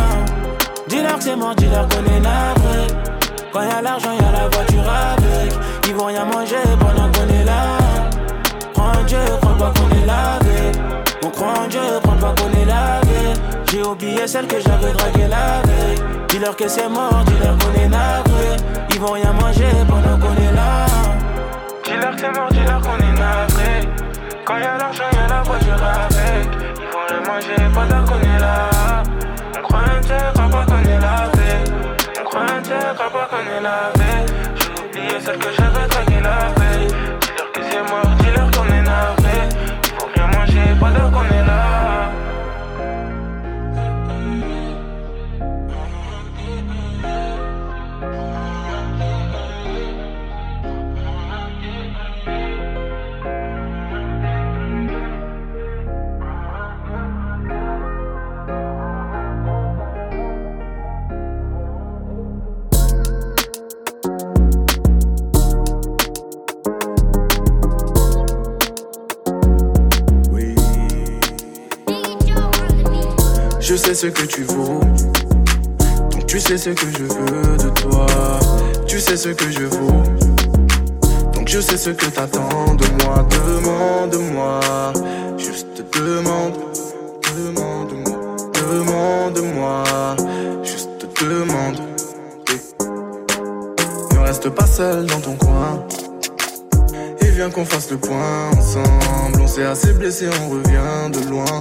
Dis-leur 0.89 1.17
que 1.19 1.25
c'est 1.25 1.37
mort, 1.37 1.55
dis-leur 1.55 1.87
qu'on 1.89 2.05
est 2.05 2.21
navré. 2.21 2.87
Quand 3.53 3.63
y'a 3.63 3.81
l'argent, 3.81 4.13
y'a 4.13 4.33
la 4.33 4.49
voiture 4.49 4.85
avec. 4.85 5.53
Ils 5.89 5.95
vont 5.95 6.07
rien 6.07 6.25
manger 6.25 6.57
pendant 6.79 7.11
qu'on 7.13 7.29
est 7.33 7.45
là. 7.45 7.79
En 8.77 9.03
Dieu, 9.05 9.19
crois 9.41 9.57
pas 9.57 9.73
qu'on 9.79 9.91
est 9.97 10.07
lavé. 10.07 11.06
On 11.27 11.31
croit 11.31 11.59
en 11.59 11.67
Dieu, 11.67 11.81
crois 12.05 12.15
pas 12.15 12.35
qu'on 12.41 12.53
est 12.57 12.65
lavé. 12.65 13.35
J'ai 13.69 13.83
oublié 13.83 14.29
celle 14.29 14.47
que 14.47 14.61
j'avais 14.61 14.93
draguée 14.93 15.27
la 15.27 15.61
veille. 15.67 15.99
Dis-leur 16.29 16.55
que 16.55 16.69
c'est 16.69 16.89
mort, 16.89 17.25
dis-leur 17.27 17.59
qu'on 17.59 17.75
est 17.81 17.89
navré. 17.89 18.57
Ils 18.91 19.01
vont 19.01 19.11
rien 19.11 19.33
manger 19.33 19.67
pendant 19.89 20.17
qu'on 20.21 20.37
est 20.41 20.53
là. 20.53 20.87
Dis-leur 21.83 22.15
que 22.15 22.21
c'est 22.21 22.31
mort, 22.31 22.49
dis-leur 22.53 22.81
qu'on 22.81 22.99
est 22.99 23.19
navré. 23.19 23.89
Quand 24.45 24.57
y'a 24.57 24.79
l'argent, 24.79 25.03
y'a 25.15 25.27
la 25.27 25.43
voiture 25.43 25.75
avec. 25.75 26.49
Ils 26.79 26.93
vont 26.93 27.07
rien 27.09 27.21
manger 27.27 27.75
pendant 27.75 28.05
qu'on 28.07 28.21
est 28.21 28.39
là. 28.39 29.03
On 29.59 29.63
croit 29.63 29.81
un 29.81 30.01
Dieu, 30.01 30.17
croit 30.33 30.49
pas 30.49 30.65
qu'on 30.65 30.89
est 30.89 31.01
lavé. 31.01 31.51
On 32.21 32.25
croit 32.25 32.41
un 32.57 32.61
Dieu, 32.61 32.77
croit 32.95 33.11
pas 33.11 33.29
qu'on 33.33 33.51
est 33.51 33.61
lavé. 33.61 34.33
J'ai 34.55 34.81
oublié 34.81 35.21
celle 35.21 35.39
que 35.39 35.49
j'avais 35.59 35.89
draguée 35.89 36.23
la 36.23 36.56
manger 40.87 41.11
pendant 41.11 41.36
Je 73.77 73.83
sais 73.83 73.95
ce 73.95 74.07
que 74.07 74.23
tu 74.23 74.43
vaux. 74.45 74.81
Donc 76.11 76.25
tu 76.27 76.39
Tu 76.39 76.41
sais 76.41 76.57
ce 76.57 76.71
que 76.71 76.87
je 76.91 77.03
veux 77.05 77.57
de 77.59 77.69
toi, 77.79 78.07
tu 78.87 78.99
sais 78.99 79.19
ce 79.19 79.29
que 79.29 79.51
je 79.51 79.65
vaux. 79.65 80.03
Donc 81.35 81.47
je 81.47 81.61
sais 81.61 81.77
ce 81.77 81.91
que 81.91 82.07
t'attends 82.07 82.75
de 82.75 82.87
moi, 83.05 83.27
demande-moi, 83.29 84.61
juste 85.37 85.85
demande, 85.95 86.55
demande-moi, 87.37 88.37
demande-moi, 88.55 89.85
juste 90.63 91.07
demande. 91.21 91.77
Ne 94.15 94.19
reste 94.21 94.49
pas 94.49 94.67
seul 94.67 95.05
dans 95.05 95.21
ton 95.21 95.37
coin. 95.37 95.87
Et 97.21 97.27
viens 97.27 97.51
qu'on 97.51 97.67
fasse 97.67 97.91
le 97.91 97.99
point 97.99 98.53
ensemble. 98.57 99.39
On 99.39 99.47
s'est 99.47 99.67
assez 99.67 99.93
blessé, 99.93 100.31
on 100.43 100.49
revient 100.49 101.11
de 101.13 101.29
loin. 101.29 101.61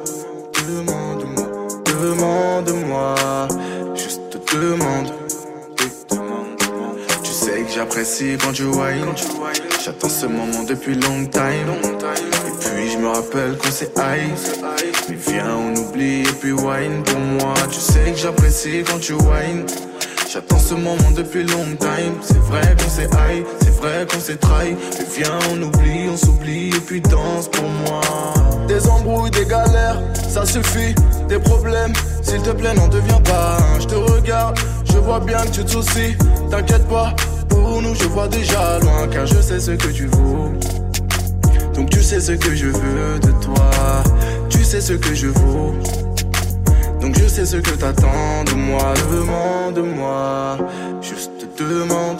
Demande-moi. 2.01 3.15
Juste 3.93 4.21
demande. 4.55 5.13
Tu 7.23 7.31
sais 7.31 7.61
que 7.61 7.71
j'apprécie 7.75 8.37
quand 8.43 8.53
tu 8.53 8.63
whine. 8.63 9.13
J'attends 9.85 10.09
ce 10.09 10.25
moment 10.25 10.63
depuis 10.67 10.95
long 10.95 11.25
time. 11.27 11.69
Et 12.47 12.51
puis 12.59 12.89
je 12.91 12.97
me 12.97 13.07
rappelle 13.07 13.55
qu'on 13.57 13.69
s'est 13.69 13.91
high. 13.97 14.31
Mais 15.09 15.15
viens, 15.27 15.55
on 15.55 15.75
oublie 15.75 16.21
et 16.21 16.33
puis 16.39 16.53
wine 16.53 17.03
pour 17.03 17.19
moi. 17.19 17.53
Tu 17.69 17.79
sais 17.79 18.11
que 18.11 18.17
j'apprécie 18.17 18.83
quand 18.83 18.99
tu 18.99 19.13
whine. 19.13 19.65
J'attends 20.33 20.59
ce 20.59 20.75
moment 20.75 21.11
depuis 21.13 21.43
long 21.43 21.65
time. 21.77 22.13
C'est 22.21 22.37
vrai 22.37 22.61
qu'on 22.77 22.89
s'est 22.89 23.03
high, 23.03 23.43
c'est 23.59 23.75
vrai 23.75 24.07
qu'on 24.09 24.19
s'est 24.21 24.37
trahi. 24.37 24.77
Mais 24.97 25.05
viens, 25.17 25.39
on 25.51 25.61
oublie, 25.61 26.07
on 26.09 26.15
s'oublie 26.15 26.69
et 26.69 26.79
puis 26.79 27.01
danse 27.01 27.49
pour 27.49 27.67
moi. 27.67 27.99
Des 28.65 28.87
embrouilles, 28.87 29.31
des 29.31 29.45
galères, 29.45 30.01
ça 30.29 30.45
suffit. 30.45 30.95
Des 31.27 31.37
problèmes, 31.37 31.91
s'il 32.21 32.41
te 32.41 32.51
plaît, 32.51 32.73
n'en 32.73 32.87
deviens 32.87 33.19
pas. 33.19 33.57
Je 33.81 33.87
te 33.87 33.95
regarde, 33.95 34.57
je 34.85 34.97
vois 34.99 35.19
bien 35.19 35.39
que 35.39 35.51
tu 35.51 35.65
te 35.65 35.71
soucies. 35.71 36.15
T'inquiète 36.49 36.87
pas, 36.87 37.13
pour 37.49 37.81
nous, 37.81 37.93
je 37.93 38.05
vois 38.05 38.29
déjà 38.29 38.79
loin. 38.79 39.09
Car 39.11 39.25
je 39.25 39.41
sais 39.41 39.59
ce 39.59 39.71
que 39.71 39.87
tu 39.89 40.05
vaux. 40.05 40.53
Donc 41.75 41.89
tu 41.89 42.01
sais 42.01 42.21
ce 42.21 42.31
que 42.31 42.55
je 42.55 42.67
veux 42.67 43.19
de 43.19 43.31
toi. 43.43 43.69
Tu 44.49 44.63
sais 44.63 44.79
ce 44.79 44.93
que 44.93 45.13
je 45.13 45.27
vaux. 45.27 45.73
Donc 47.01 47.17
je 47.17 47.27
sais 47.27 47.45
ce 47.45 47.57
que 47.57 47.71
t'attends 47.71 48.43
de 48.45 48.53
moi, 48.53 48.93
demande-moi, 49.11 50.57
juste 51.01 51.47
demande, 51.57 52.19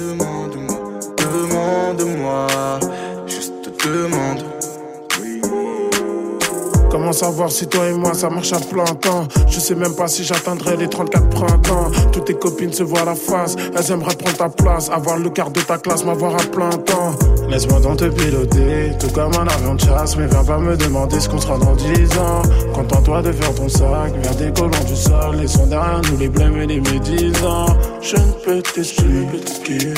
demande-moi, 0.00 0.80
demande-moi, 1.18 2.46
juste 3.26 3.70
demande. 3.84 4.49
Comment 6.90 7.12
savoir 7.12 7.52
si 7.52 7.68
toi 7.68 7.86
et 7.88 7.92
moi 7.92 8.14
ça 8.14 8.28
marche 8.28 8.52
à 8.52 8.58
plein 8.58 8.84
temps? 8.84 9.28
Je 9.48 9.60
sais 9.60 9.76
même 9.76 9.94
pas 9.94 10.08
si 10.08 10.24
j'atteindrai 10.24 10.76
les 10.76 10.88
34 10.88 11.28
printemps. 11.28 11.90
Toutes 12.10 12.24
tes 12.24 12.34
copines 12.34 12.72
se 12.72 12.82
voient 12.82 13.04
la 13.04 13.14
face. 13.14 13.54
Elles 13.76 13.92
aimeraient 13.92 14.16
prendre 14.16 14.36
ta 14.36 14.48
place 14.48 14.90
Avoir 14.90 15.16
le 15.16 15.30
quart 15.30 15.50
de 15.50 15.60
ta 15.60 15.78
classe, 15.78 16.04
m'avoir 16.04 16.34
à 16.34 16.44
plein 16.44 16.70
temps. 16.70 17.14
Laisse-moi 17.48 17.78
donc 17.78 17.98
te 17.98 18.06
piloter 18.06 18.90
Tout 18.98 19.08
comme 19.14 19.32
un 19.34 19.46
avion 19.46 19.74
de 19.76 19.80
chasse. 19.80 20.16
Mais 20.16 20.26
viens 20.26 20.44
pas 20.44 20.58
me 20.58 20.76
demander 20.76 21.20
ce 21.20 21.28
qu'on 21.28 21.40
sera 21.40 21.58
dans 21.58 21.76
10 21.76 22.18
ans. 22.18 22.42
Contente-toi 22.74 23.22
de 23.22 23.32
faire 23.32 23.54
ton 23.54 23.68
sac 23.68 24.12
Vers 24.22 24.34
des 24.34 24.52
colons 24.52 24.84
du 24.86 24.96
sol. 24.96 25.36
Laissons 25.36 25.66
derrière 25.66 26.00
nous 26.10 26.18
les 26.18 26.28
blêmes 26.28 26.56
et 26.56 26.66
les 26.66 26.80
médisants. 26.80 27.76
Je 28.00 28.16
ne 28.16 28.32
peux 28.44 28.62
t'expliquer 28.62 29.94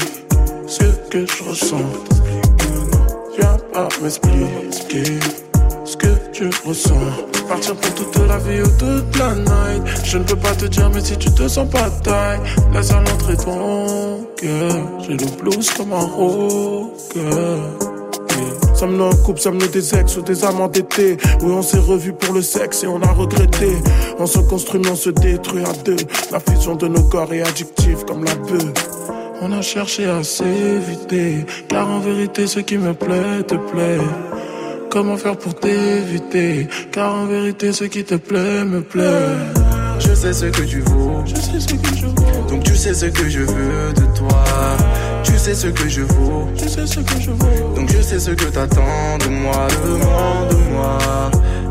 Ce 0.66 0.84
que 1.08 1.24
je 1.26 1.48
ressens. 1.48 1.76
Viens 3.38 3.56
pas 3.72 3.88
m'expliquer 4.02 5.18
que 5.96 6.30
tu 6.32 6.50
ressens. 6.66 6.94
Partir 7.48 7.74
pour 7.76 7.94
toute 7.94 8.28
la 8.28 8.38
vie 8.38 8.62
ou 8.62 8.68
toute 8.78 9.18
la 9.18 9.34
night. 9.34 9.82
Je 10.04 10.18
ne 10.18 10.24
peux 10.24 10.36
pas 10.36 10.54
te 10.54 10.66
dire, 10.66 10.90
mais 10.94 11.00
si 11.00 11.16
tu 11.16 11.30
te 11.30 11.48
sens 11.48 11.68
pas 11.68 11.90
taille, 12.02 12.40
laisse 12.72 12.90
à 12.90 13.00
l'entrée 13.00 13.36
ton 13.36 14.26
cœur. 14.36 14.76
J'ai 15.00 15.16
le 15.16 15.42
blues 15.42 15.70
comme 15.70 15.92
un 15.92 16.06
rocker. 16.06 17.60
Sommes-nous 18.74 19.04
en 19.04 19.14
couple, 19.14 19.40
sommes-nous 19.40 19.68
des 19.68 19.94
ex 19.94 20.16
ou 20.16 20.22
des 20.22 20.44
amants 20.44 20.66
d'été 20.66 21.16
Oui, 21.42 21.52
on 21.52 21.62
s'est 21.62 21.78
revus 21.78 22.12
pour 22.12 22.34
le 22.34 22.42
sexe 22.42 22.82
et 22.82 22.88
on 22.88 23.00
a 23.00 23.12
regretté. 23.12 23.68
On 24.18 24.26
se 24.26 24.40
construit, 24.40 24.80
mais 24.82 24.90
on 24.90 24.96
se 24.96 25.10
détruit 25.10 25.62
à 25.64 25.72
deux. 25.84 25.96
La 26.32 26.40
fusion 26.40 26.74
de 26.74 26.88
nos 26.88 27.02
corps 27.04 27.32
est 27.32 27.42
addictive 27.42 28.04
comme 28.06 28.24
la 28.24 28.34
bœuf. 28.34 28.72
On 29.40 29.52
a 29.52 29.60
cherché 29.60 30.06
à 30.06 30.22
s'éviter, 30.22 31.44
car 31.68 31.88
en 31.88 32.00
vérité, 32.00 32.46
ce 32.46 32.60
qui 32.60 32.78
me 32.78 32.94
plaît 32.94 33.42
te 33.46 33.54
plaît. 33.54 33.98
Comment 34.92 35.16
faire 35.16 35.38
pour 35.38 35.54
t'éviter. 35.54 36.68
Car 36.90 37.14
en 37.14 37.24
vérité 37.24 37.72
ce 37.72 37.84
qui 37.84 38.04
te 38.04 38.14
plaît 38.16 38.62
me 38.62 38.82
plaît. 38.82 39.38
Je 39.98 40.14
sais 40.14 40.34
ce 40.34 40.44
que 40.44 40.60
tu 40.64 40.80
vaux. 40.80 41.22
Je 41.24 41.34
sais 41.34 41.60
ce 41.60 41.74
que 41.74 41.96
je 41.96 42.04
vaux. 42.04 42.50
Donc 42.50 42.62
tu 42.62 42.76
sais 42.76 42.92
ce 42.92 43.06
que 43.06 43.26
je 43.26 43.40
veux 43.40 43.92
de 43.94 44.14
toi. 44.14 44.44
Tu 45.24 45.32
sais 45.38 45.54
ce 45.54 45.68
que 45.68 45.88
je 45.88 46.02
vaux. 46.02 46.46
Je 46.56 46.68
sais 46.68 46.86
ce 46.86 47.00
que 47.00 47.18
je 47.18 47.30
vaux. 47.30 47.74
Donc 47.74 47.90
je 47.90 48.02
sais 48.02 48.18
ce 48.18 48.32
que 48.32 48.44
t'attends 48.44 49.16
de 49.24 49.28
moi. 49.30 49.66
Demande-moi. 49.82 50.98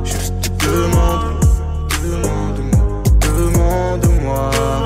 Juste 0.03 0.51
demande 0.59 1.21
Demande-moi. 2.01 3.03
Demande-moi 3.19 4.80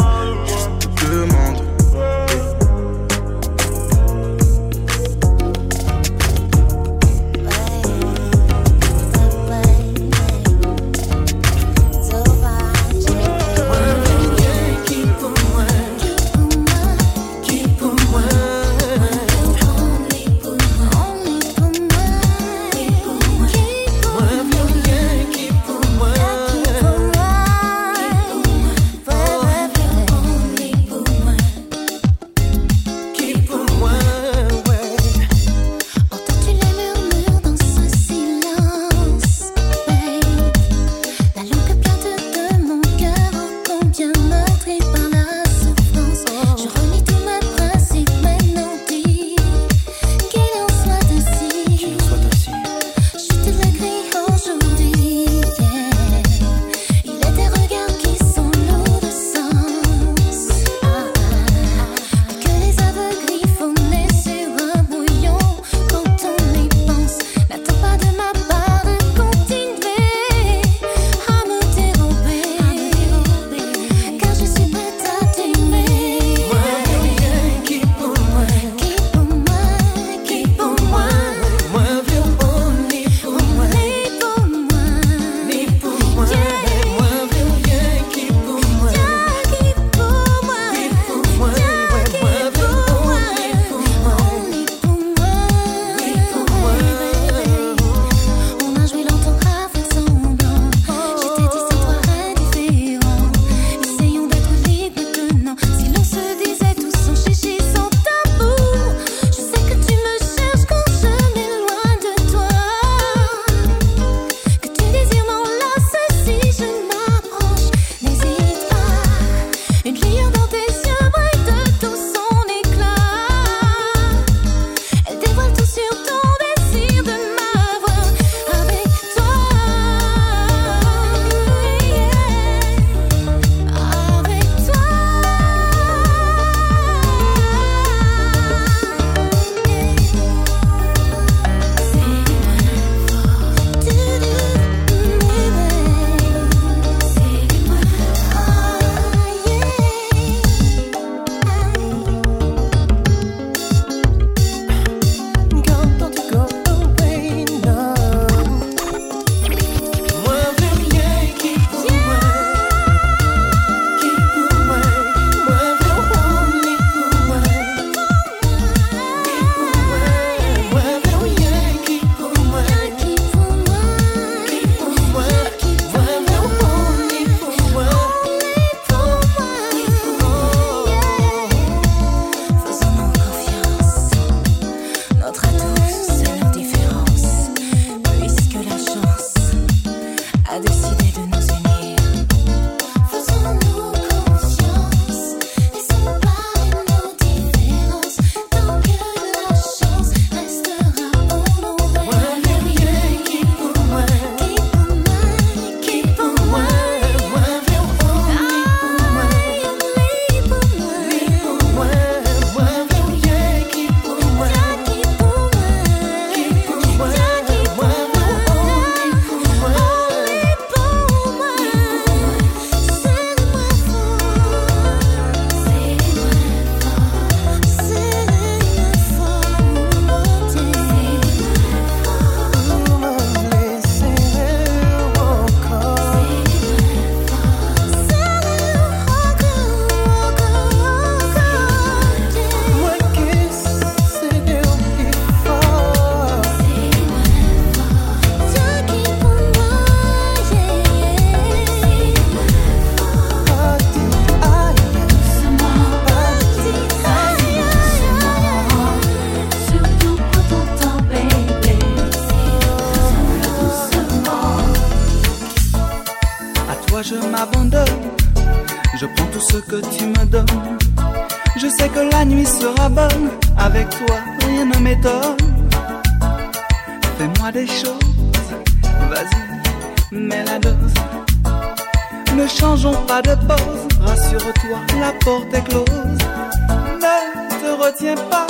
Ne 285.74 287.50
te 287.62 287.84
retiens 287.84 288.16
pas. 288.30 288.48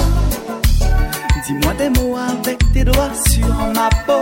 Dis-moi 1.45 1.73
des 1.77 1.89
mots 1.89 2.17
avec 2.17 2.57
tes 2.73 2.83
doigts 2.83 3.13
sur 3.29 3.47
ma 3.73 3.89
peau. 4.05 4.21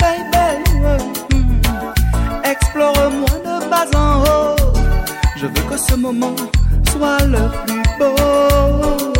Baby, 0.00 0.46
mm, 1.34 1.60
explore-moi 2.44 3.34
de 3.44 3.70
bas 3.70 3.86
en 3.98 4.22
haut. 4.22 4.56
Je 5.36 5.46
veux 5.46 5.64
que 5.70 5.76
ce 5.76 5.94
moment 5.94 6.36
soit 6.90 7.24
le 7.24 7.48
plus 7.66 7.82
beau. 7.98 9.11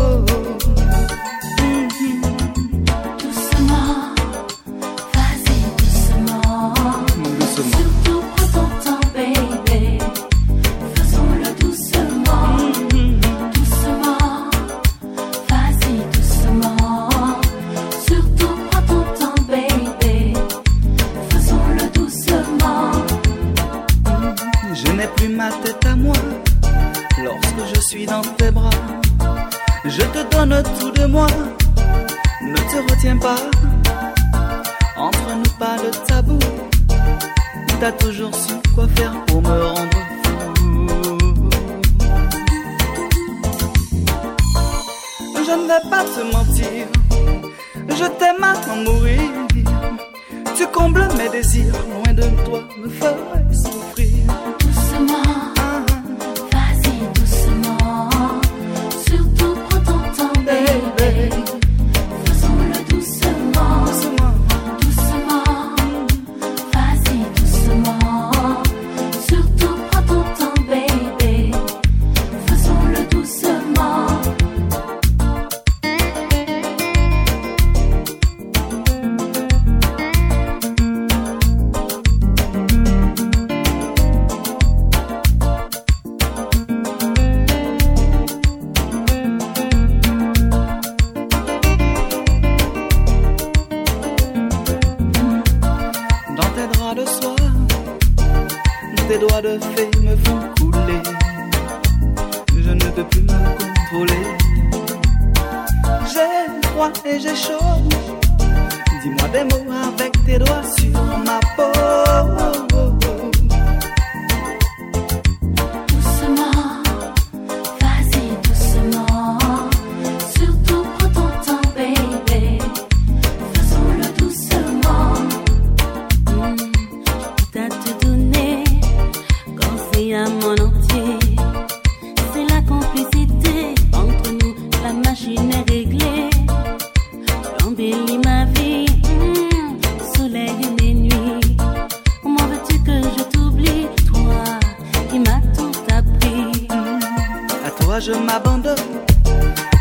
Je 148.04 148.12
m'abandonne. 148.12 148.74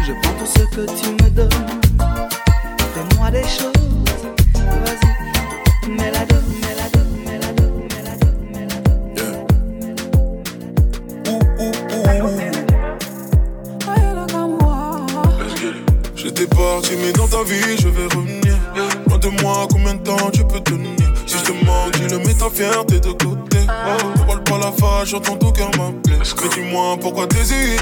Je 0.05 0.13
prends 0.21 0.33
tout 0.33 0.45
ce 0.45 0.63
que 0.75 0.85
tu 0.85 1.09
me 1.23 1.29
donnes. 1.31 1.49
Fais-moi 2.93 3.31
des 3.31 3.41
choses. 3.43 3.73
Vas-y, 4.53 5.89
mets 5.89 6.11
la 6.11 6.25
dose, 6.25 6.43
mets 6.61 6.75
la 6.77 6.87
dose, 6.89 7.09
mets 7.25 7.39
la 7.39 7.51
dose, 7.51 7.71
mets 7.89 8.03
la 8.03 8.15
dose, 8.17 8.35
mets 8.53 8.67
la 8.67 8.75
dose. 8.75 9.01
J'étais 16.15 16.45
parti, 16.45 16.91
mais 17.01 17.13
dans 17.13 17.27
ta 17.27 17.43
vie, 17.43 17.77
je 17.79 17.87
vais 17.87 18.05
revenir. 18.05 18.55
Loin 19.07 19.17
de 19.17 19.29
moi, 19.41 19.67
combien 19.71 19.95
de 19.95 20.03
temps 20.03 20.29
tu 20.31 20.43
peux 20.45 20.59
tenir? 20.59 20.91
Si 21.25 21.39
je 21.39 21.43
te 21.43 21.65
manque, 21.65 21.93
dis-le, 21.93 22.19
mets 22.19 22.35
ta 22.35 22.49
fierté 22.51 22.99
de 22.99 23.11
côté. 23.13 23.61
Ne 23.61 24.25
parle 24.25 24.43
pas 24.43 24.57
la 24.59 24.71
face, 24.71 25.09
j'entends 25.09 25.37
ton 25.37 25.51
cœur 25.51 25.71
m'appeler. 25.71 26.17
Mais 26.19 26.49
dis-moi 26.49 26.97
pourquoi 27.01 27.27
t'hésites. 27.27 27.80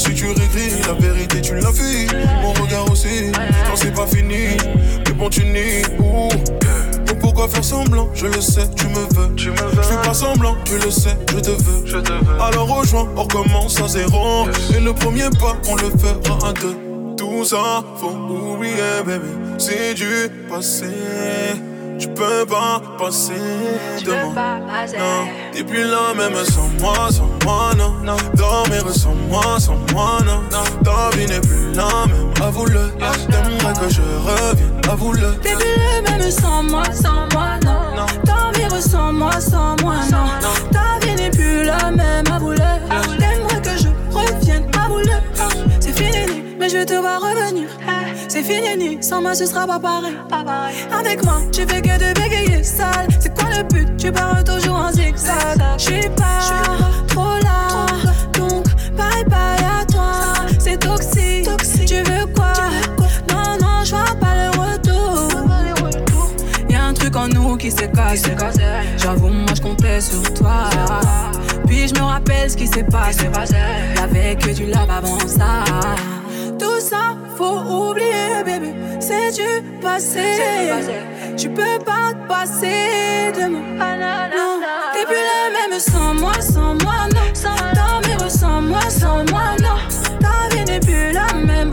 Ensuite 0.00 0.16
tu 0.16 0.26
réécris, 0.28 0.80
la 0.86 0.94
vérité 0.94 1.42
tu 1.42 1.54
l'as 1.56 1.72
fui. 1.74 2.06
Mon 2.40 2.52
regard 2.54 2.90
aussi, 2.90 3.30
non 3.32 3.74
c'est 3.74 3.92
pas 3.92 4.06
fini. 4.06 4.56
Mais 5.06 5.12
bon, 5.12 5.28
tu 5.28 5.44
nies. 5.44 5.82
ouh. 5.98 6.30
Donc 7.04 7.18
pourquoi 7.20 7.46
faire 7.48 7.62
semblant? 7.62 8.08
Je 8.14 8.24
le 8.24 8.40
sais, 8.40 8.66
tu 8.76 8.86
me 8.86 8.94
veux. 9.14 9.34
Tu 9.36 9.50
me 9.50 9.56
veux. 9.56 9.76
Je 9.76 9.82
fais 9.82 10.02
pas 10.02 10.14
semblant, 10.14 10.56
tu 10.64 10.78
le 10.82 10.90
sais, 10.90 11.18
je 11.28 11.40
te 11.40 11.50
veux. 11.50 11.84
Je 11.84 11.98
te 11.98 12.12
veux. 12.12 12.40
Alors 12.40 12.78
rejoins, 12.78 13.10
on 13.14 13.24
recommence 13.24 13.78
à 13.82 13.88
zéro. 13.88 14.46
Et 14.74 14.80
le 14.80 14.94
premier 14.94 15.28
pas, 15.38 15.58
on 15.68 15.76
le 15.76 15.90
fera 15.90 16.48
à 16.48 16.52
deux. 16.54 16.78
Tout 17.18 17.44
ça, 17.44 17.84
faut 17.96 18.08
oublier, 18.08 19.02
baby. 19.04 19.28
C'est 19.58 19.92
du 19.92 20.30
passé. 20.48 20.86
Tu 21.98 22.08
peux 22.08 22.46
pas 22.46 22.80
passer 22.98 23.34
de 24.02 24.10
moi. 24.12 24.32
Non, 24.98 25.28
t'es 25.52 25.62
plus 25.62 25.84
là 25.84 26.14
même 26.16 26.42
sans 26.46 26.70
moi, 26.80 27.10
sans 27.10 27.28
moi, 27.50 27.70
non. 27.76 28.16
Dormir 28.34 28.84
sans 28.94 29.14
moi, 29.28 29.58
sans 29.58 29.78
moi, 29.92 30.18
non. 30.24 30.40
Ta 30.84 31.16
vie 31.16 31.26
n'est 31.26 31.40
plus 31.40 31.72
la 31.74 32.06
même, 32.06 32.32
avoue-le. 32.42 32.90
T'aimerais 33.30 33.74
que 33.80 33.92
je 33.92 34.02
revienne, 34.26 34.80
avoue-le. 34.90 35.36
T'es 35.42 35.54
plus 35.54 35.76
le 35.84 36.10
même 36.10 36.30
sans 36.30 36.62
moi, 36.62 36.84
sans 36.92 37.26
moi, 37.32 37.58
non. 37.64 38.06
T'envires 38.24 38.82
sans 38.82 39.12
moi, 39.12 39.40
sans 39.40 39.76
moi, 39.82 39.96
non. 40.10 40.26
Ta 40.70 41.04
vie 41.04 41.14
n'est 41.14 41.30
plus 41.30 41.64
la 41.64 41.90
même, 41.90 42.24
avoue-le. 42.32 42.70
T'aimerais 43.18 43.62
que 43.62 43.76
je 43.82 43.88
revienne, 44.16 44.66
avoue-le. 44.84 45.16
C'est 45.80 45.92
fini, 45.92 46.42
mais 46.58 46.68
je 46.68 46.84
te 46.84 46.94
vois 46.94 47.18
revenir. 47.18 47.68
C'est 48.28 48.42
fini, 48.42 49.02
sans 49.02 49.20
moi 49.20 49.34
ce 49.34 49.44
sera 49.46 49.66
pas 49.66 49.80
pareil. 49.80 50.14
Avec 50.98 51.24
moi, 51.24 51.38
tu 51.52 51.66
fais 51.66 51.82
que 51.82 51.98
de 51.98 52.20
bégayer 52.20 52.62
sale. 52.62 53.08
C'est 53.18 53.34
quoi 53.34 53.48
le 53.50 53.62
but? 53.64 53.96
Tu 53.96 54.12
pars 54.12 54.44
toujours 54.44 54.76
en 54.76 54.92
zigzag. 54.92 55.58
J'suis 55.76 56.08
pas 56.16 56.40
qui 67.60 67.70
s'est 67.70 67.90
cassé. 67.90 68.32
J'avoue, 68.96 69.28
moi 69.28 69.52
je 69.54 69.60
comptais 69.60 70.00
sur 70.00 70.22
toi. 70.34 70.70
Puis 71.66 71.88
je 71.88 71.94
me 71.94 72.04
rappelle 72.04 72.50
ce 72.50 72.56
qui 72.56 72.66
s'est 72.66 72.84
passé. 72.84 73.26
Y'avait 73.96 74.36
que 74.36 74.50
du 74.50 74.66
lave 74.66 74.90
avant 74.90 75.18
ça. 75.20 75.64
Tout 76.58 76.80
ça, 76.80 77.16
faut 77.36 77.58
oublier, 77.58 78.42
bébé. 78.44 78.74
C'est 78.98 79.32
du 79.32 79.80
passé. 79.80 80.70
Tu 81.36 81.50
peux 81.50 81.78
pas 81.84 82.12
te 82.12 82.28
passer 82.28 83.32
de 83.38 83.48
moi. 83.48 83.60
T'es 84.92 85.04
plus 85.04 85.24
la 85.32 85.68
même 85.68 85.78
sans 85.78 86.14
moi, 86.14 86.32
sans 86.40 86.74
moi, 86.82 87.08
non. 87.14 87.20
T'as 87.74 88.24
mes 88.24 88.30
sans 88.30 88.62
moi, 88.62 88.80
sans 88.88 89.24
moi, 89.30 89.56
non. 89.60 89.78
Ta 90.20 90.54
vie 90.54 90.64
n'est 90.64 90.80
plus 90.80 91.12
la 91.12 91.34
même. 91.34 91.72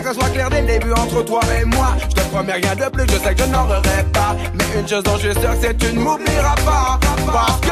Que 0.00 0.12
ça 0.12 0.20
soit 0.20 0.30
clair 0.30 0.50
dès 0.50 0.60
le 0.60 0.66
début 0.66 0.92
entre 0.92 1.22
toi 1.24 1.40
et 1.58 1.64
moi. 1.64 1.94
Je 2.10 2.14
te 2.14 2.20
promets 2.28 2.54
rien 2.54 2.74
de 2.74 2.90
plus, 2.90 3.06
je 3.06 3.18
sais 3.18 3.34
que 3.34 3.42
je 3.42 3.48
n'en 3.48 3.66
rêverai 3.66 4.04
pas. 4.12 4.36
Mais 4.52 4.64
une 4.78 4.86
chose 4.86 5.02
dont 5.02 5.16
je 5.16 5.30
suis 5.30 5.40
sûr, 5.40 5.50
c'est 5.60 5.78
que 5.78 5.86
tu 5.86 5.94
ne 5.94 6.00
m'oublieras 6.00 6.56
pas. 6.56 7.00
Parce 7.32 7.60
que 7.60 7.68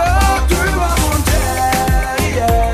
tu 0.49 0.55
m'as 0.55 0.97
monter. 1.03 2.72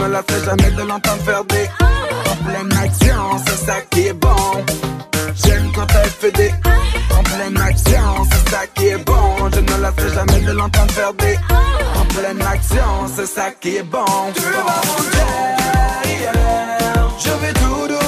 me 0.00 0.08
la 0.08 0.22
fais 0.22 0.44
jamais 0.44 0.70
de 0.70 0.82
l'entendre 0.82 1.22
faire 1.22 1.44
des 1.44 1.68
En 2.30 2.36
pleine 2.44 2.72
action, 2.72 3.38
c'est 3.46 3.66
ça 3.66 3.80
qui 3.90 4.06
est 4.08 4.12
bon. 4.12 4.64
J'aime 5.42 5.70
quand 5.74 5.86
elle 6.02 6.10
fait 6.10 6.32
des 6.32 6.52
En 7.16 7.22
pleine 7.22 7.58
action, 7.58 8.26
c'est 8.30 8.50
ça 8.50 8.66
qui 8.74 8.86
est 8.86 9.04
bon. 9.04 9.50
Je 9.52 9.60
ne 9.60 9.82
la 9.82 9.92
fais 9.92 10.08
jamais 10.14 10.40
de 10.40 10.52
l'entendre 10.52 10.92
faire 10.92 11.12
des 11.14 11.36
En 12.00 12.04
pleine 12.14 12.42
action, 12.42 12.90
c'est 13.14 13.26
ça 13.26 13.50
qui 13.60 13.76
est 13.76 13.82
bon. 13.82 14.04
Tu 14.34 14.42
vas 14.42 14.80
mon 14.88 14.98
Je 17.18 17.30
vais 17.42 17.52
tout 17.52 17.99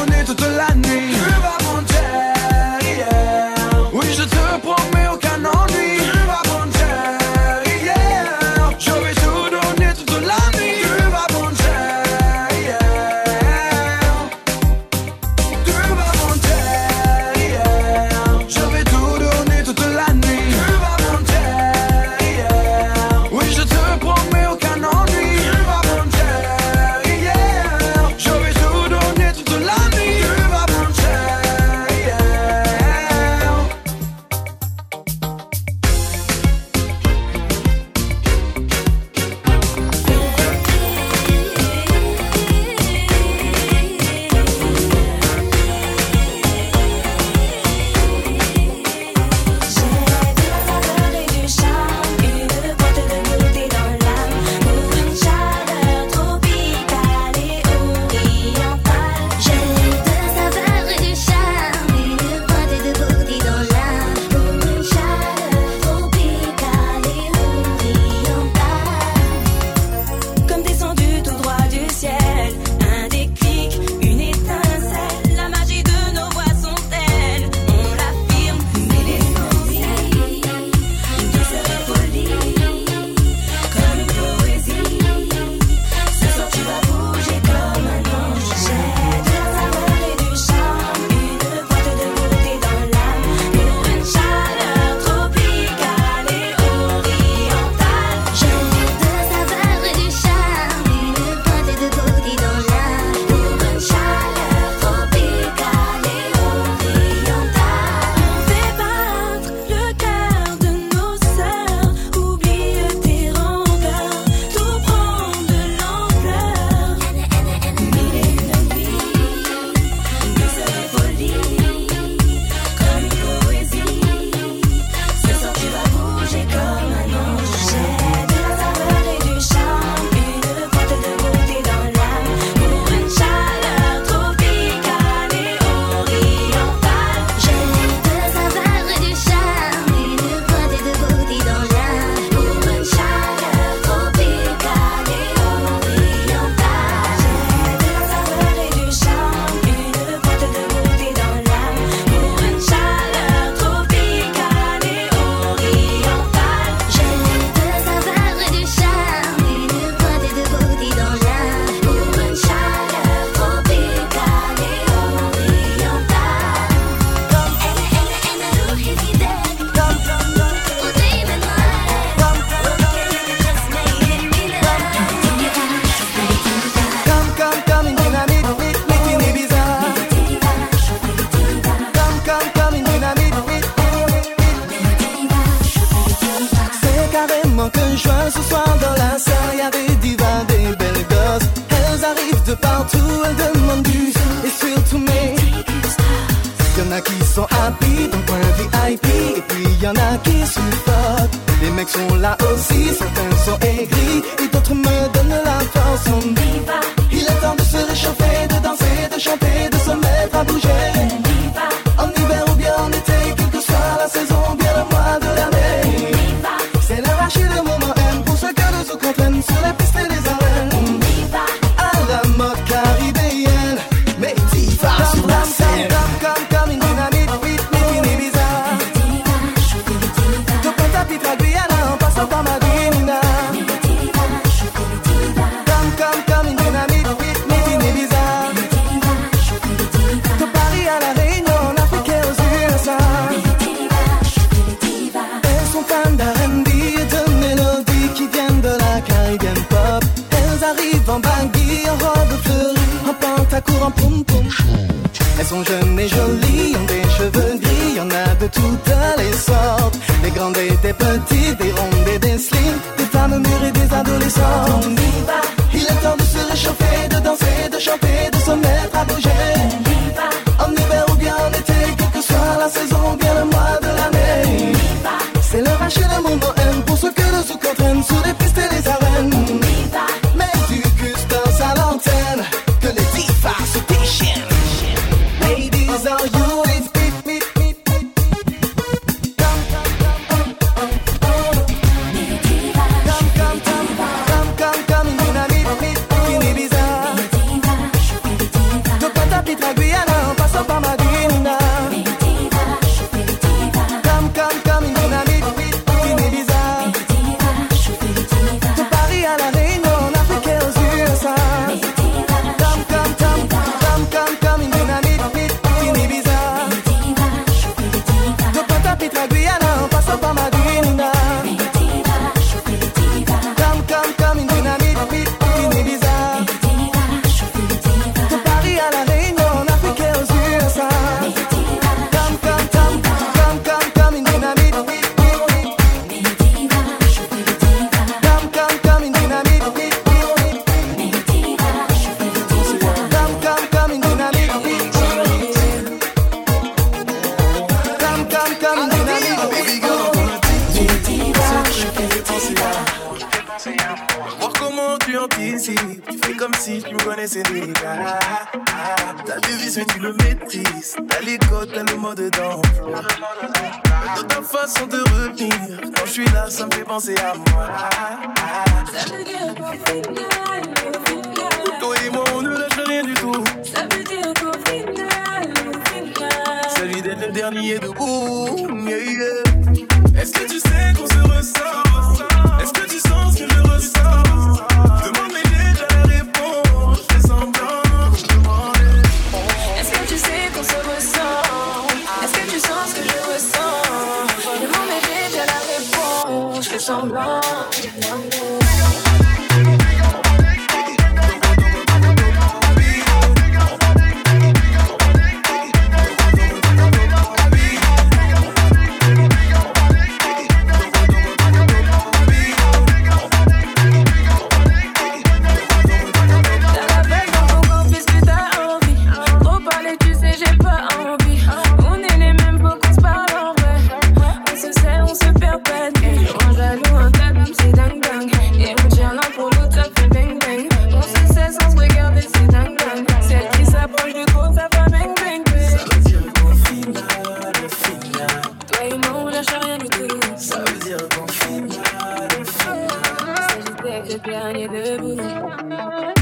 la 433.82 433.88
poche 433.88 434.14
de 434.14 434.24
gros, 434.32 434.54
ça 434.54 434.68
va 434.72 434.84
bang 434.90 435.12
bang 435.16 435.42
bang. 435.44 435.58
Ça 435.58 435.84
veut 435.90 436.00
dire 436.04 436.32
qu'on 436.34 436.54
finit 436.64 436.94
là, 436.94 437.50
le 437.60 437.68
finit 437.68 438.12
là. 438.12 438.26
Toi 438.70 438.84
et 438.86 438.98
moi, 438.98 439.24
on 439.24 439.28
lâche 439.28 439.46
rien 439.60 439.78
du 439.78 439.88
tout. 439.88 440.20
Ça 440.36 440.58
veut 440.58 440.78
dire 440.84 441.08
qu'on 441.08 441.26
finit 441.26 441.76
là, 441.76 442.28
le 442.38 442.44
finit 442.44 442.86
là. 442.86 443.48
Sagittaire, 443.48 444.04
le 444.08 444.18
dernier 444.30 444.68
debout. 444.68 446.21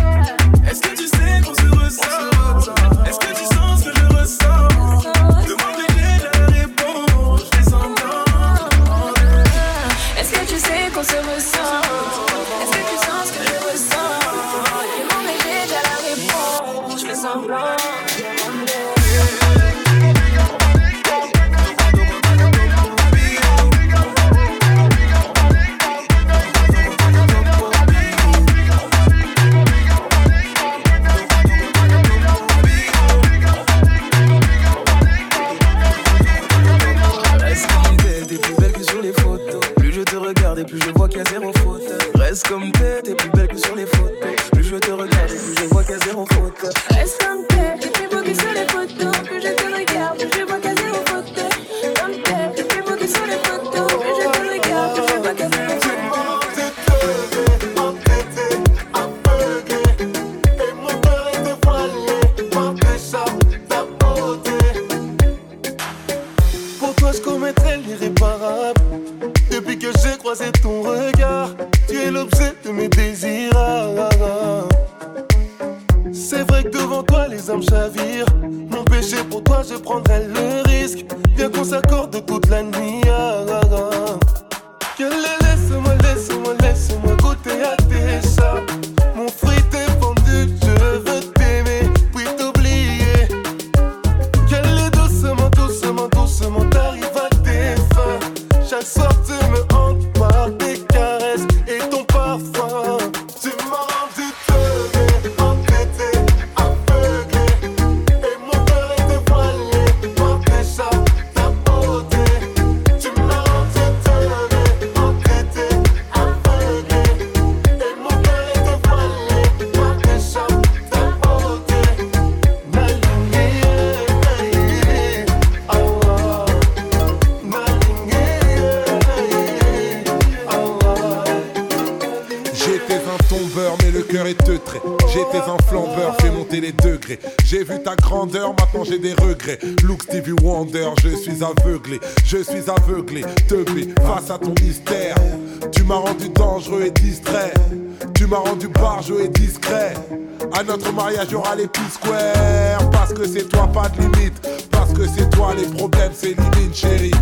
Notre 150.66 150.92
mariage, 150.92 151.32
aura 151.32 151.54
les 151.54 151.66
petits 151.66 151.90
squares. 151.90 152.90
Parce 152.90 153.14
que 153.14 153.26
c'est 153.26 153.48
toi, 153.48 153.66
pas 153.66 153.88
de 153.88 154.02
limite. 154.02 154.34
Parce 154.70 154.92
que 154.92 155.06
c'est 155.06 155.28
toi, 155.30 155.54
les 155.56 155.66
problèmes 155.66 156.12
s'éliminent, 156.12 156.74
chérie. 156.74 157.12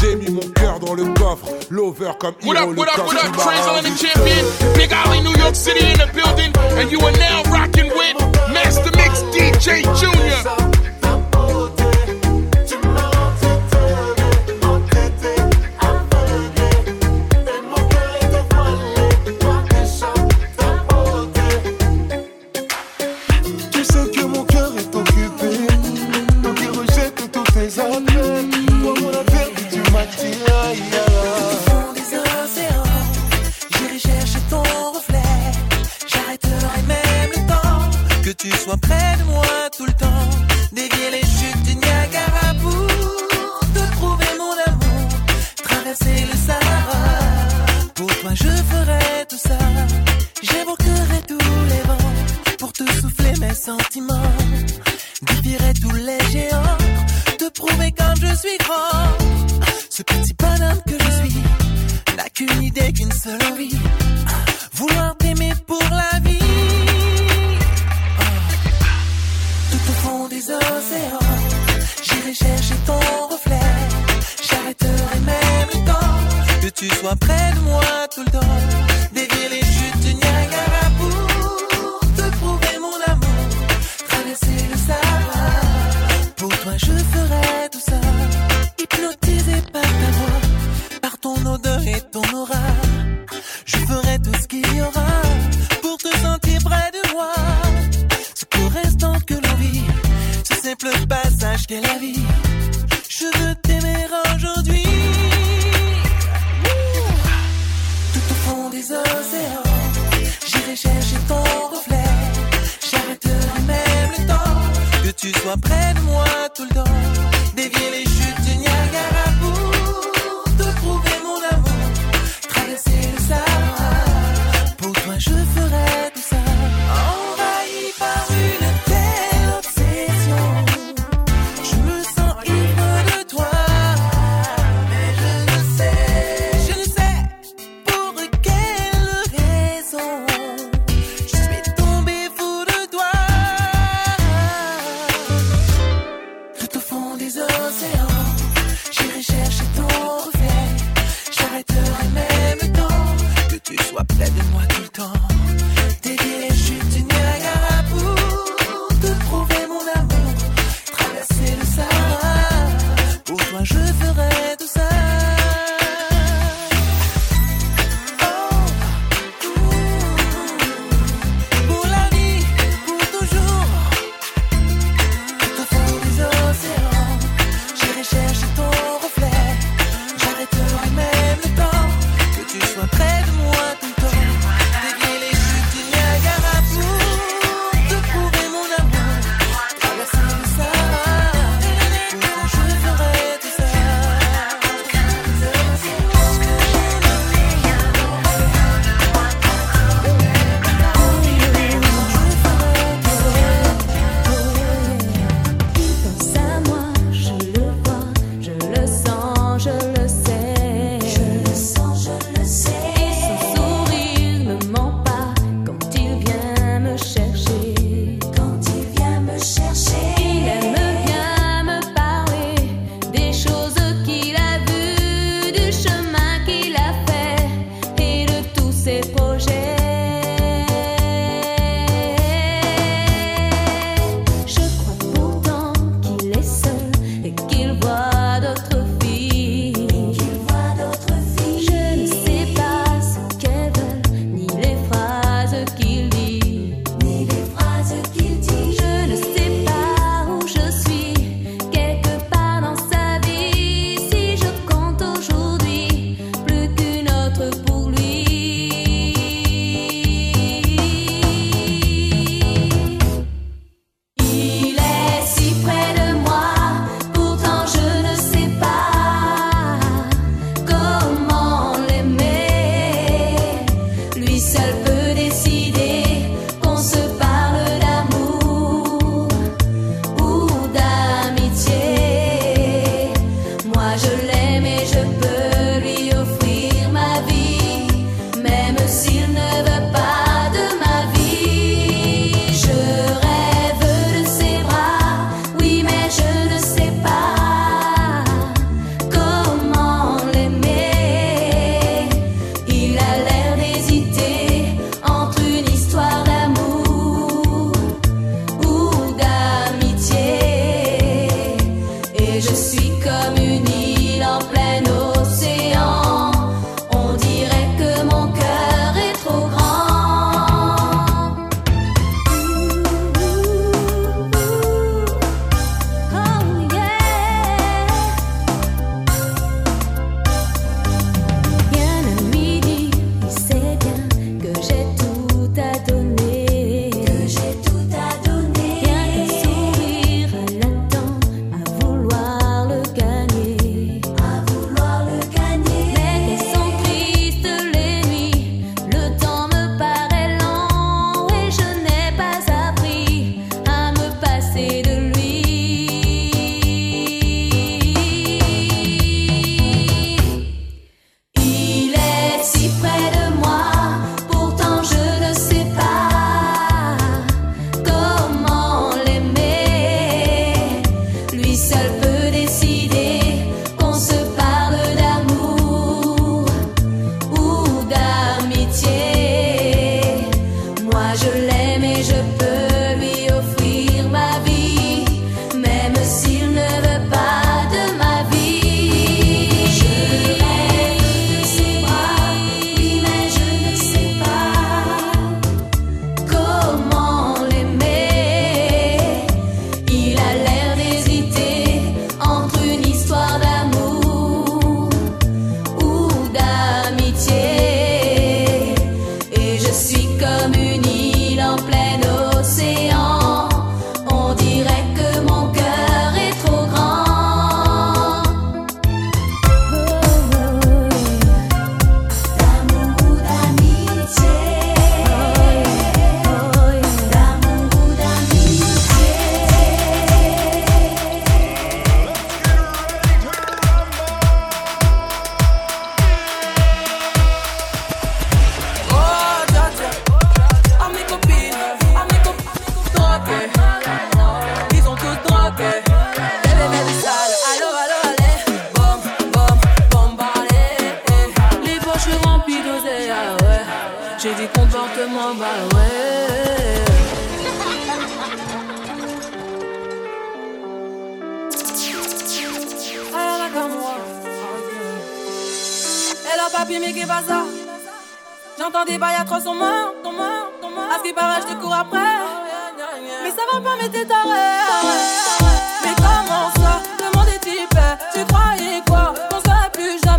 J'ai 0.00 0.16
mis 0.16 0.30
mon 0.30 0.46
cœur 0.52 0.78
dans 0.80 0.94
le 0.94 1.04
coffre. 1.14 1.46
L'over 1.70 2.12
comme 2.18 2.34
What 2.44 2.56
up, 2.56 2.76
what 2.76 2.88
up, 2.88 3.06
what 3.06 3.16
up, 3.16 3.32
Trey's 3.36 3.66
on 3.66 3.82
the 3.82 3.96
champion. 3.96 4.44
Big 4.76 4.92
Ollie, 4.92 5.22
New 5.22 5.36
York 5.38 5.54
City 5.54 5.86
in 5.86 5.98
the 5.98 6.12
building. 6.12 6.52
And 6.78 6.90
you 6.92 7.00
are 7.00 7.12
now 7.12 7.42
rocking 7.50 7.88
with 7.88 8.16
Master 8.52 8.90
Mix 8.96 9.22
DJ 9.32 9.82
Junior. 9.98 10.83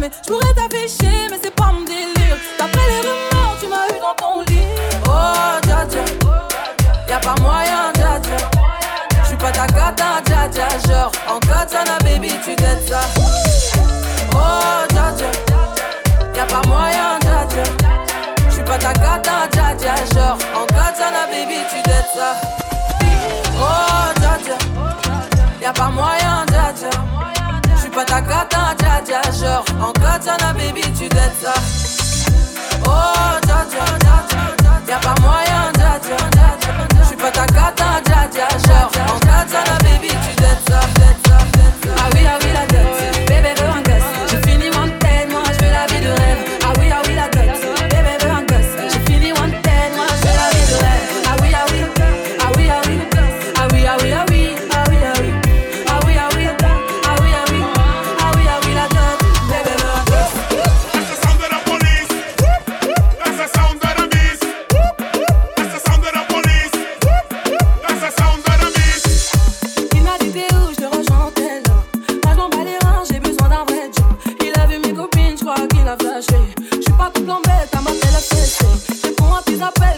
mais 0.05 0.11
je 0.27 0.53
t'afficher, 0.53 1.27
mais 1.29 1.39
c'est 1.41 1.53
pas 1.55 1.71
mon 1.71 1.81
délire. 1.81 2.37
D'après 2.57 2.87
les 2.89 2.99
rumeurs, 2.99 3.57
tu 3.59 3.67
m'as 3.67 3.87
eu 3.87 3.99
dans 3.99 4.15
ton 4.15 4.41
lit. 4.41 4.67
Oh, 5.07 5.59
dja 5.63 5.85
dja, 5.89 6.03
y'a 7.09 7.19
pas 7.19 7.35
moyen, 7.41 7.91
dja 7.95 8.19
dja. 8.21 8.37
J'suis 9.23 9.37
pas 9.37 9.51
ta 9.51 9.67
gata, 9.67 10.21
dja 10.25 10.47
dja. 10.51 10.67
Genre, 10.87 11.11
en 11.27 11.39
katana, 11.39 11.97
baby, 12.03 12.29
tu 12.43 12.55
t'aides 12.55 12.87
ça. 12.87 13.01
Oh, 14.33 14.85
dja 14.89 15.11
dja, 15.17 15.31
y'a 16.35 16.45
pas 16.45 16.67
moyen, 16.67 17.19
dja 17.21 17.45
dja. 17.49 17.63
J'suis 18.49 18.63
pas 18.63 18.77
ta 18.77 18.93
gata, 18.93 19.47
dja 19.51 19.75
dja. 19.75 19.95
Genre, 20.13 20.37
en 20.55 20.65
katana, 20.67 21.25
baby, 21.27 21.59
tu 21.69 21.81
t'aides 21.81 22.11
ça. 22.15 22.35
Oh, 23.57 24.19
dja 24.19 24.37
dja, 24.43 24.57
y'a 25.61 25.73
pas 25.73 25.89
moyen, 25.89 26.45
dja 26.47 26.73
dja 26.75 26.89
pas 27.95 28.03
ta 28.03 28.21
cata, 28.21 28.75
dja 28.77 29.01
dja, 29.05 29.21
genre. 29.31 29.65
En 29.81 29.93
katana, 29.93 30.53
baby, 30.53 30.81
tu 30.81 31.07
dettes 31.07 31.39
ça. 31.41 31.53
Oh, 32.85 33.39
dja 33.47 33.65
dja 33.71 33.85
dja 34.03 34.15
dja 34.29 34.71
Y'a 34.87 34.97
pas 34.97 35.15
moyen, 35.21 35.71
dja 35.73 35.97
dja 36.03 36.17
dja 36.35 36.47
dja 36.59 37.03
J'suis 37.03 37.15
pas 37.15 37.31
ta 37.31 37.45
cata, 37.45 38.01
dja 38.03 38.27
dja, 38.33 38.47
genre. 38.67 38.91
En 39.15 39.19
katana, 39.19 39.77
baby, 39.83 40.09
tu 40.09 40.34
up 79.65 79.81
at 79.81 79.94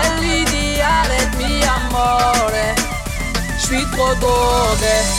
è 0.00 0.20
l'ideale 0.20 1.16
è 1.16 1.36
mio 1.36 1.70
amore. 1.86 2.74
Suis 3.58 3.86
trop 3.90 4.18
gobe. 4.18 5.18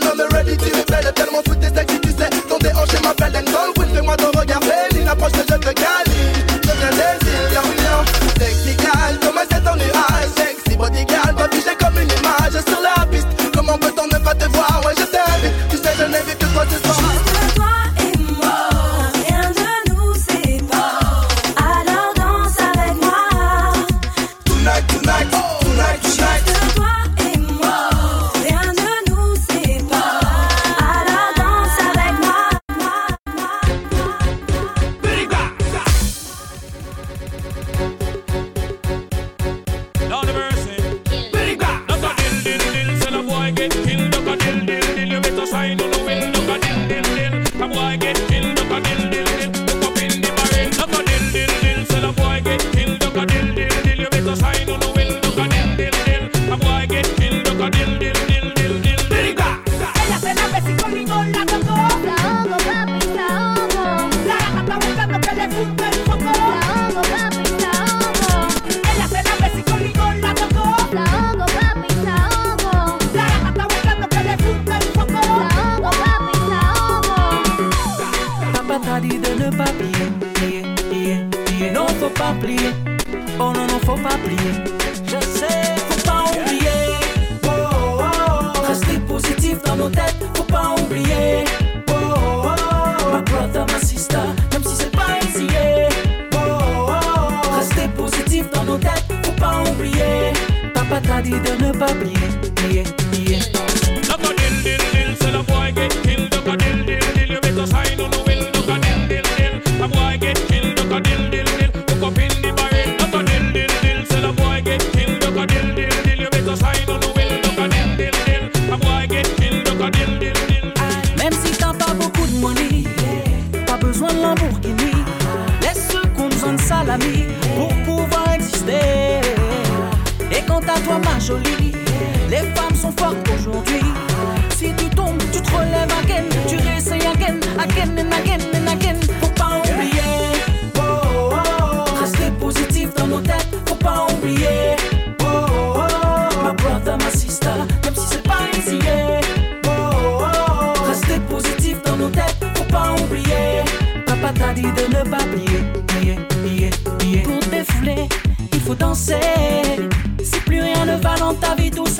si 0.00 0.16
me 0.16 0.34
ready, 0.34 0.56
tu 0.56 0.76
me 0.76 0.82
plais. 0.84 1.00
J'ai 1.02 1.12
tellement 1.12 1.42
sous 1.46 1.54
tes 1.54 1.74
sexy, 1.74 2.00
tu 2.00 2.10
sais. 2.10 2.30
Ton 2.48 2.58
déhanché 2.58 2.98
m'appelle 3.02 3.32
Denzel 3.32 3.70
Will, 3.76 3.88
fais-moi 3.94 4.16
ton 4.16 4.38
regard, 4.38 4.60
Lina, 4.92 5.12
approche 5.12 5.32
que 5.32 5.38
je 5.38 5.58
te 5.58 5.72
cale. 5.72 6.07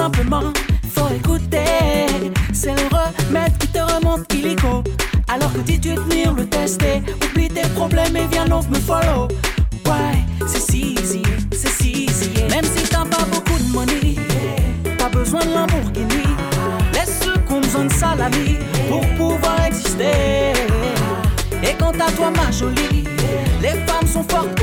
Simplement, 0.09 0.53
faut 0.95 1.09
écouter. 1.15 2.07
C'est 2.53 2.75
le 2.75 2.89
remède 2.89 3.57
qui 3.59 3.69
te 3.69 3.79
remonte 3.79 4.33
illico. 4.33 4.83
Alors 5.29 5.53
que 5.53 5.59
dis-tu 5.59 5.95
tenir 5.95 6.33
le 6.33 6.47
tester, 6.47 7.03
oublie 7.25 7.49
tes 7.49 7.69
problèmes 7.75 8.17
et 8.17 8.27
viens 8.31 8.47
donc 8.47 8.69
me 8.71 8.79
follow. 8.79 9.29
Ouais, 9.87 10.19
c'est 10.47 10.71
si 10.71 10.95
easy, 10.95 11.23
c'est 11.53 11.83
si 11.83 12.05
easy. 12.05 12.31
Même 12.51 12.65
si 12.65 12.83
t'as 12.89 13.05
pas 13.05 13.25
beaucoup 13.31 13.59
de 13.59 13.71
money, 13.73 14.15
pas 14.99 15.11
besoin 15.11 15.41
de 15.41 15.53
Lamborghini. 15.53 16.25
Laisse 16.95 17.21
ceux 17.23 17.39
qu'on 17.47 17.61
besoin 17.61 17.85
de 17.85 17.93
salami 17.93 18.57
pour 18.89 19.07
pouvoir 19.19 19.67
exister. 19.67 20.53
Et 21.63 21.75
quant 21.79 21.93
à 22.07 22.11
toi, 22.13 22.31
ma 22.31 22.51
jolie, 22.51 23.05
les 23.61 23.77
femmes 23.87 24.09
sont 24.11 24.25
fortes 24.25 24.58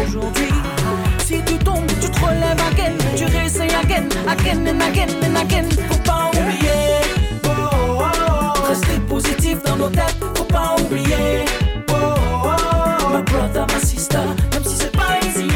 réessayes 3.56 3.76
again, 3.76 4.08
again 4.28 4.68
and 4.68 4.82
again 4.82 5.10
and 5.24 5.38
again. 5.38 5.70
Faut 5.90 5.98
pas 6.04 6.30
oublier, 6.30 7.02
oh, 7.46 7.50
oh, 7.50 8.02
oh. 8.02 8.68
rester 8.68 9.00
positif 9.08 9.62
dans 9.64 9.76
nos 9.78 9.90
têtes. 9.90 10.16
Faut 10.36 10.44
pas 10.46 10.76
oublier, 10.80 11.46
oh, 11.90 11.94
oh, 11.94 12.48
oh. 12.48 13.10
my 13.14 13.22
brother, 13.24 13.66
ma 13.72 13.80
sister, 13.80 14.20
même 14.54 14.64
si 14.64 14.76
c'est 14.78 14.92
pas 14.92 15.18
easy. 15.26 15.48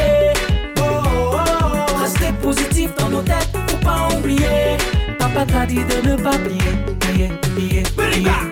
Oh, 0.80 0.82
oh, 0.84 1.36
oh. 1.36 2.02
rester 2.02 2.32
positif 2.42 2.92
dans 2.98 3.10
nos 3.10 3.22
têtes. 3.22 3.50
Faut 3.68 3.86
pas 3.86 4.08
oublier, 4.18 4.78
papa 5.18 5.46
t'a 5.46 5.66
dit 5.66 5.84
de 5.84 6.10
ne 6.10 6.16
pas 6.16 6.38
plier, 6.38 6.76
plier, 7.00 7.30
plier, 7.56 7.84
plier. 7.96 8.49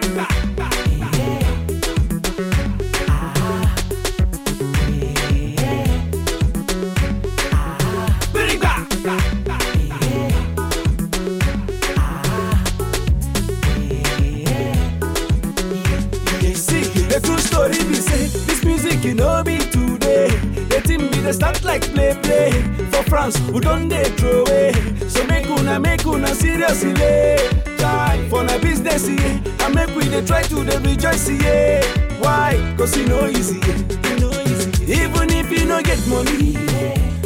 Una 26.67 26.75
seriously. 26.75 27.75
Try 27.77 28.27
for 28.29 28.43
na 28.43 28.57
business 28.59 29.07
yeah. 29.07 29.65
and 29.65 29.75
make 29.75 29.93
we 29.95 30.03
dey 30.09 30.25
try 30.25 30.41
to 30.43 30.63
dey 30.63 30.77
rejoice 30.77 31.29
yeah. 31.29 31.81
Why? 32.19 32.57
Cause 32.77 32.97
e 32.97 33.05
no 33.05 33.27
easy. 33.27 33.59
yeah. 33.59 34.15
No 34.19 34.29
easy. 34.41 34.93
Even 34.93 35.29
if 35.31 35.51
you 35.51 35.65
no 35.65 35.81
get 35.81 36.05
money, 36.07 36.53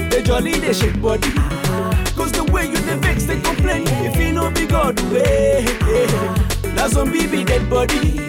they 0.10 0.22
jolly 0.24 0.54
dey 0.60 0.74
shake 0.74 1.02
body. 1.02 1.30
Ah. 1.38 2.14
Cause 2.16 2.32
the 2.32 2.44
way 2.52 2.66
you 2.68 2.76
dey 2.76 2.98
vex 2.98 3.24
dey 3.24 3.40
complain 3.42 3.84
if 4.06 4.16
you 4.18 4.32
no 4.34 4.52
be 4.52 4.66
God 4.68 5.00
way. 5.12 5.66
Ah. 5.82 6.72
Na 6.76 6.88
zombie 6.88 7.28
be 7.28 7.44
dead 7.44 7.70
body. 7.70 8.20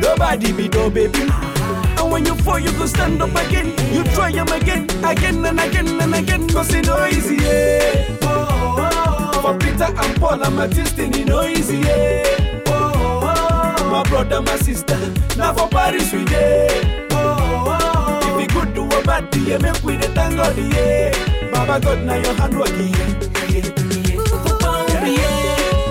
Nobody 0.00 0.52
be 0.52 0.68
no 0.68 0.90
baby. 0.90 1.20
Ah. 1.30 2.02
And 2.02 2.12
when 2.12 2.26
you 2.26 2.34
fall, 2.34 2.58
you 2.58 2.70
go 2.72 2.86
stand 2.86 3.22
up 3.22 3.30
again. 3.30 3.68
You 3.94 4.04
try 4.14 4.30
them 4.32 4.48
again, 4.48 4.84
again 5.04 5.44
and 5.46 5.58
again 5.60 5.88
and 6.00 6.14
again. 6.14 6.48
Cause 6.50 6.74
it 6.74 6.86
no 6.86 7.06
easy, 7.06 7.36
yeah. 7.36 8.13
Oh, 9.46 9.48
oh, 9.48 9.50
oh. 9.50 9.52
For 9.52 9.58
Peter 9.58 9.84
and 9.84 10.20
Paul 10.20 10.42
and 10.42 10.56
my 10.56 10.66
destiny, 10.66 11.24
no 11.24 11.42
easy, 11.44 11.78
yeah. 11.78 12.62
Oh, 12.66 12.92
oh, 12.96 13.76
oh. 13.78 13.90
My 13.90 14.02
brother, 14.08 14.40
my 14.42 14.56
sister, 14.56 14.98
now 15.36 15.52
for 15.54 15.68
Paris 15.68 16.12
we 16.12 16.24
dey. 16.24 17.06
Oh, 17.12 17.36
oh, 17.38 17.78
oh. 18.22 18.28
If 18.30 18.36
we 18.36 18.46
good 18.46 18.74
do 18.74 18.84
a 18.84 19.02
bad 19.02 19.34
yeah, 19.36 19.58
make 19.58 19.82
we 19.82 19.96
dey 19.96 20.08
thank 20.14 20.36
God, 20.36 20.56
yeah. 20.56 21.10
Baba 21.52 21.80
God, 21.80 22.02
now 22.04 22.14
your 22.16 22.34
hand 22.34 22.58
working, 22.58 22.88
yeah. 22.94 23.20
Faut 24.24 24.56
pas 24.58 24.86
oublier, 24.88 25.20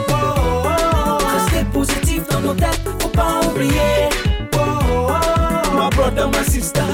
oh, 0.10 0.14
oh, 0.14 0.64
oh. 0.66 1.26
rester 1.34 1.66
positif 1.72 2.28
dans 2.30 2.42
nos 2.42 2.54
têtes. 2.56 2.82
Faut 3.00 3.10
pas 3.10 3.42
oublier, 3.46 4.10
oh, 4.54 4.58
oh, 4.58 5.08
oh. 5.10 5.72
My 5.78 5.90
brother, 5.92 6.28
my 6.28 6.44
sister, 6.44 6.86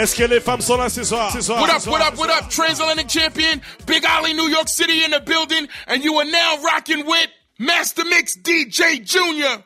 Est-ce 0.00 0.16
que 0.16 0.24
les 0.24 0.40
femmes 0.40 0.62
sont 0.62 0.78
là 0.78 0.88
ce 0.88 1.04
soir? 1.04 1.30
Ce 1.30 1.42
soir, 1.42 1.60
What 1.60 1.68
up, 1.68 1.86
what 1.86 2.00
up, 2.00 2.16
what 2.16 2.30
up? 2.30 2.48
Transatlantic 2.48 3.06
champion, 3.06 3.60
Big 3.86 4.02
Ollie, 4.06 4.32
New 4.32 4.48
York 4.48 4.66
City 4.66 5.04
in 5.04 5.10
the 5.10 5.20
building, 5.20 5.68
and 5.88 6.02
you 6.02 6.18
are 6.18 6.24
now 6.24 6.56
rocking 6.62 7.04
with 7.04 7.28
Master 7.58 8.04
Mix 8.06 8.34
DJ 8.38 9.04
Junior. 9.04 9.62